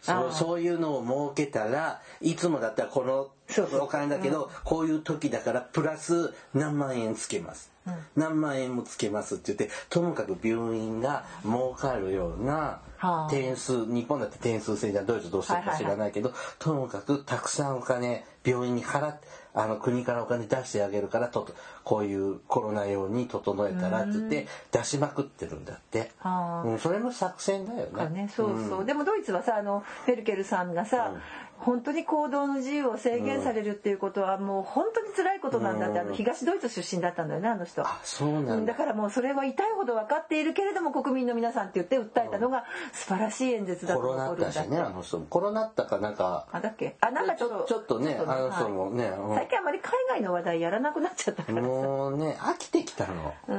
[0.00, 3.80] そうそういうのを設けたらいつもだったらこのそうそう。
[3.82, 7.70] お金だけど、こういう時だからプラス何万円つけます、
[8.16, 13.30] 何万円もつけますって言ってともかく病院が儲かるようなはあ。
[13.30, 21.48] 点数日本だって点数制じゃんドイツどうしてるか知らないけど、ともかくたくさんお金病院に払ってあの国からお金出してあげるからと
[21.82, 26.68] こういうコロナ用に整えたらって言って出しまくってるんだって、はあ。
[26.68, 27.92] うん、それも作戦だよね。
[27.92, 31.14] かね、そうそう、でもドイツはさあのメルケルさんがさ、
[31.60, 37.82] 本当に行動の自由を制限されるっていうことはもう本当に辛いことなんだって、あの東ドイツ出身だったんだよねあの人。
[37.82, 45.02] あそうなんだ、うんだからもうそれは痛いほど分かっているけれども国民の皆さんって言って訴えたのが素晴らしい演説だとコロナ思うったしねあの？
[45.02, 46.96] 人もコロナったかなんかあだっけ？
[47.00, 49.34] あなんかちょっとちょっとねちょっあの人もね、うん。
[49.34, 51.68] 最近あまり海外の話題やらなくなっちゃったからさ。
[51.68, 53.34] もうね飽きてきたの。
[53.48, 53.54] う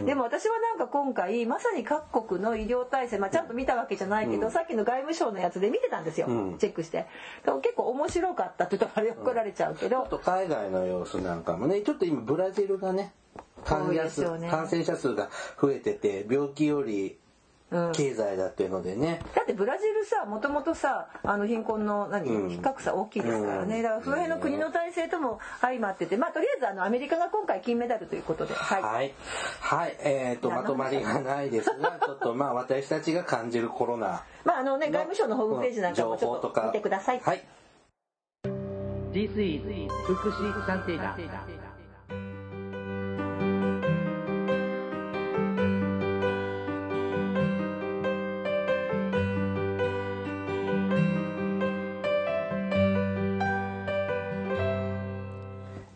[0.00, 6.58] ん、でも私はなんか今回まさに各国の医療体制、まあ、ちゃんと見たわけじゃないけど、さっきの外務省のやつで見てたんですよ、うん。
[6.58, 7.06] チェックして
[7.60, 13.12] 結構面白かったって言うとあれ怒られちゃうけど、ちょっと海外の様子なんかもねちょっと今ブラジルがね。
[13.64, 15.30] 感染者数が
[15.60, 17.18] 増えてて病気より
[17.74, 17.92] うん。
[17.92, 22.48] 経済だっていうのでね、だってブラジルさもともとさあの貧困の何、うん。
[22.48, 23.82] 比較差大きいですからね、うん。
[23.82, 29.14] だからその辺の国の体制とも相まっててまあとりあえずあのアメリカが今回金メダルということではい、はい。
[29.60, 29.96] はい。
[30.00, 36.66] えっ、と、何のまとまりがないですが、 ちょっとまあ私たちが感じるコロナ まああのねの外務省のホームページなんかもちょっと情報とか。
[36.66, 37.44] 見てください、はい。
[39.12, 39.62] This is
[40.06, 41.14] 福祉探偵団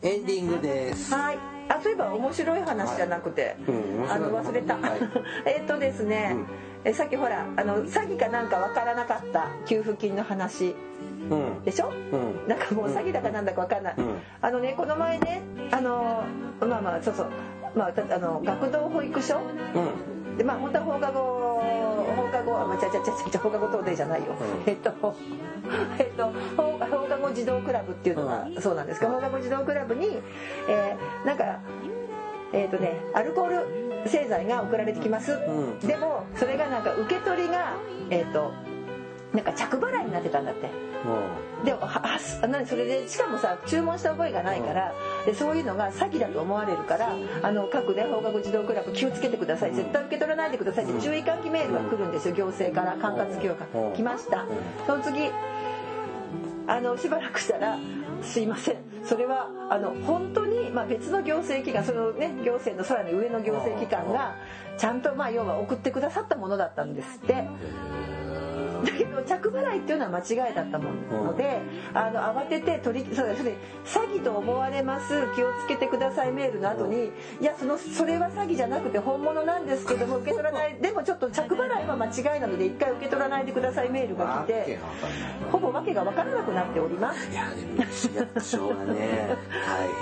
[0.09, 1.13] エンディングです。
[1.15, 1.39] はい。
[1.69, 4.75] あ、そういえば面白い話じゃなくて、うん面白いあの忘れた。
[4.77, 5.01] はい
[5.45, 6.35] えっとですね、
[6.85, 10.75] えさっきほらあの詐欺かなんかわからなかった給付金の話
[11.31, 11.63] うん。
[11.65, 11.91] でしょ？
[12.13, 12.49] うん。
[12.49, 13.95] なんかもう詐欺だかなんだかわかんない。
[13.99, 16.23] うんあのねこの前ねあの
[16.61, 17.27] まあまあそうそう
[17.75, 19.37] まあたあの学童保育所？
[19.75, 19.79] う
[20.35, 20.37] ん。
[20.39, 21.38] でまあ本当は放課後
[22.49, 24.71] 放課後あまあちゃちゃちゃちゃ放課後等デイじゃないよ、うん。
[24.71, 24.91] えっと
[25.99, 30.21] えっと放放課後児童クラブっていうのがそうなんですけど、放課後児童クラブに、
[30.69, 31.59] えーなんか
[32.53, 35.79] えっ、とねアルコール製剤が送られてきます、ん。
[35.81, 37.75] でもそれがなんか受け取りが
[38.11, 38.53] えっ、と
[39.35, 40.89] なんか着払いになってたんだって。
[41.65, 44.93] でもははそれでしかもさ注文した覚えがないから、
[45.27, 49.75] でそういうのが詐欺だと思われるからあの各ね放課後児童クラブ気をつけてください。
[49.75, 52.35] 絶対受け取らないでくださいって注意喚起メールが来るんですよ。
[52.35, 53.93] 行政から管轄協会うん。
[53.95, 54.47] 来ました。
[54.87, 55.31] その次
[56.67, 57.79] あのしばらくしたら
[58.23, 58.77] 「すいません。
[59.05, 64.35] それはあの本当に、まあ、別の行政機関そのね行政のさらに上の行政機関が
[64.77, 67.45] ちゃんとまあ要は送ってくださったものだったんですって。
[68.85, 71.61] だけど着払いっていうのは間違いだったもので、
[71.95, 77.11] あの慌てて取り そうですね詐欺と思われます気をつけてくださいメールの後に
[77.41, 84.79] いやそのそれは詐欺じゃなくて本物なんですけども受け取らない でもちょっと着払いは間違いなので一回受け取らないでくださいメールが来て
[85.51, 87.31] ほぼ訳が分からなくなっております。
[87.31, 89.37] いやでも市役所はね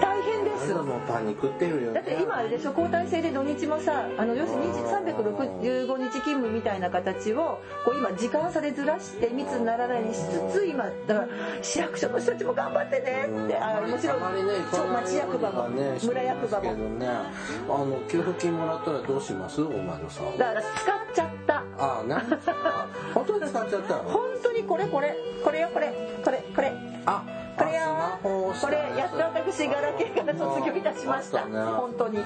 [0.01, 0.75] 大変です。
[0.75, 1.93] もうパニックってるよ。
[1.93, 11.29] ねだって今あれでしょ交代制で土日もさあの要するに365日勤務みたいな形をこう今時間差でずらして密にならないようにしつつ今だから
[11.63, 16.73] 市役所の人たちも頑張ってねってあもちろん町役場もね村役場も。
[16.99, 17.07] ね。
[17.09, 19.63] あの給付金もらったらどうします？
[19.63, 20.39] お前のさん。
[20.39, 20.73] だから使っ
[21.15, 21.63] ちゃった。
[21.79, 24.03] あなんですか本当に使っちゃったの？
[24.11, 25.17] 本当にこれこれ。
[25.45, 25.93] これよこれ。
[26.25, 26.73] これこれ。
[27.07, 27.23] あ
[27.57, 31.45] これよあスマホをこれやっと私ガラケーから卒業いたしました。
[31.45, 32.19] あったね本当に。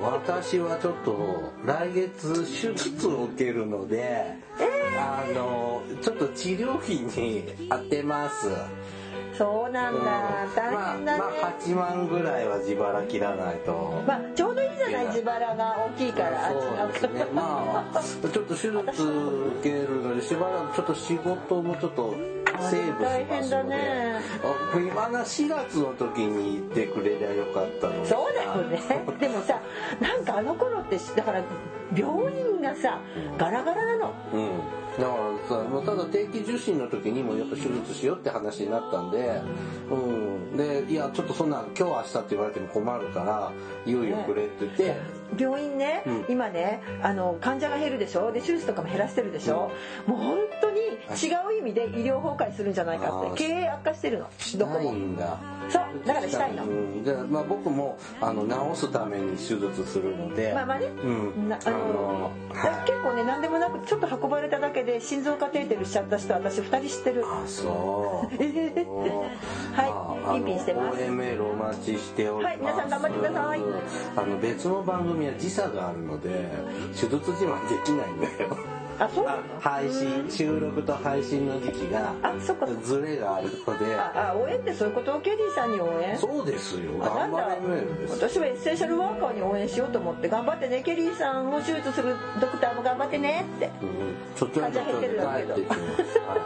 [0.00, 4.34] 私はちょっと来月手術を受けるので、
[4.98, 8.48] あのちょっと治療費に当てます。
[9.36, 10.46] そうなんだ。
[10.54, 11.18] 大変だね。
[11.18, 14.02] まあ、まあ8万ぐらいは自腹切らないと。
[14.06, 16.46] まあちょうどいいじゃない自腹が大きいから。
[16.46, 17.26] あそうですね。
[17.32, 22.14] まあ ちょっと手術受けるのでしばらくちょっと仕事もちょっと
[22.70, 23.76] セーブしますので。
[23.76, 24.20] ね。
[24.74, 28.06] あ今な4月の時に言ってくれりゃよかったのに。
[28.06, 28.80] そうだよね。
[29.20, 29.60] でもさ
[30.00, 31.42] なんかあの頃ってだから
[31.94, 33.00] 病院がさ
[33.38, 34.14] ガラガラなの。
[34.32, 34.50] うん、
[34.98, 39.40] だからさもうただ定期受診の時にもやっぱ手術しようって話になったんで、
[39.90, 43.52] うん、でいやちょっとそんな今日明日って言われても困るから
[43.84, 44.96] いよいよくれって言って、
[45.38, 46.24] 病院ね、うん。
[46.28, 48.32] 今ねあの患者が減るでしょ？
[48.32, 49.70] で手術とかも減らしてるでしょ、
[50.06, 50.82] もう本当に違
[51.54, 54.26] う意味で医療崩壊するんじゃないかって経営悪化してるの。
[54.38, 54.78] しどこも。
[54.78, 55.38] ないんだ。
[55.68, 60.52] そうだからしたいの、うん、でまあ僕もあの治すために手術するので。
[60.54, 61.48] まあまあね、うん。
[61.48, 67.24] なあのはい結構ね何でもなくちょっと運ばれただけで心臓カテーテルしちゃった人私2人知ってる。
[67.26, 68.36] あそう。
[69.74, 71.00] はいピンピンしてます。
[71.00, 72.52] 応援メールお待ちしております。
[72.52, 73.60] はい皆さん頑張ってください。
[74.16, 76.50] あの別の番組は時差があるので
[76.92, 78.58] 手術自慢できないんだよ。
[78.98, 79.42] あそうなの？
[79.60, 83.94] 配信収録と配信の時期があそっかズレがあるので。
[83.94, 85.20] ああ応援ってそういうこと？
[85.20, 86.16] ケリーさんに応援？
[86.16, 86.98] そうですよ。
[86.98, 88.14] 頑張れメールです。
[88.14, 93.70] 私はエッセンシャルワーカーに応援しようと思って頑張ってねケリーさんを手術するドクターも頑張ってねって。
[93.82, 95.28] うんちょっとずつ帰ってきます。
[95.28, 96.36] は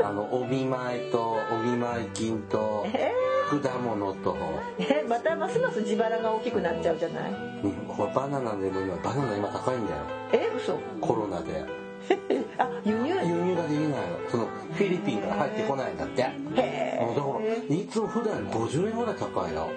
[0.00, 0.04] い。
[0.04, 3.12] あのお見舞いとお見舞い金とえ
[3.48, 4.36] 果物と。
[4.78, 7.32] えまたますます自腹が大きくなっちゃうじゃない？
[7.64, 7.72] うん。
[7.86, 10.02] これバナナでも今バナナ今高いんだよ。
[10.32, 10.78] え嘘。
[11.00, 11.64] コロナで。
[12.58, 13.08] あ輸入？
[13.08, 13.96] 輸入ができないの。
[14.30, 16.22] そのフィリピンから入ってこないんだって。
[16.22, 16.26] へ
[16.56, 17.28] えだか
[17.68, 19.68] らいつも普段より50円ぐらい高いよ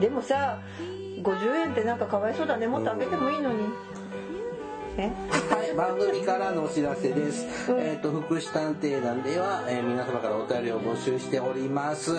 [0.00, 0.58] でもさ
[1.22, 2.66] 50円ってなんかかわいそうだね。
[2.66, 3.64] もっと上げてもいいのに。
[3.64, 4.05] え
[4.96, 7.44] はい、番組からのお知らせです。
[7.70, 12.12] えっ、と、福祉探偵団では、えー皆様からお便りを募集しております。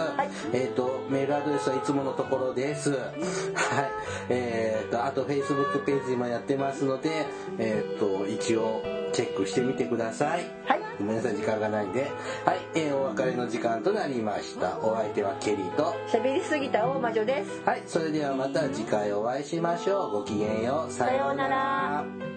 [0.54, 2.92] えっ、と、メールアドレスはいつものところです。
[2.92, 3.02] はい。
[4.30, 7.26] えっ、と、あと、Facebook ページもやってますので、
[7.58, 10.46] えっ、と、一応、チェックしてみてください。
[10.66, 12.12] はいごめんなさい、時間がないんで。
[12.44, 14.80] はい、えーお別れの時間となりました。
[14.80, 20.12] お相手はケリーと、喋りすぎた大魔女ですはい、それではまた次回お会いしましょう。
[20.12, 20.92] ごきげんよう。
[20.92, 22.37] さようなら。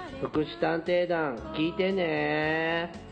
[0.21, 3.10] 福祉探偵団聞いてね。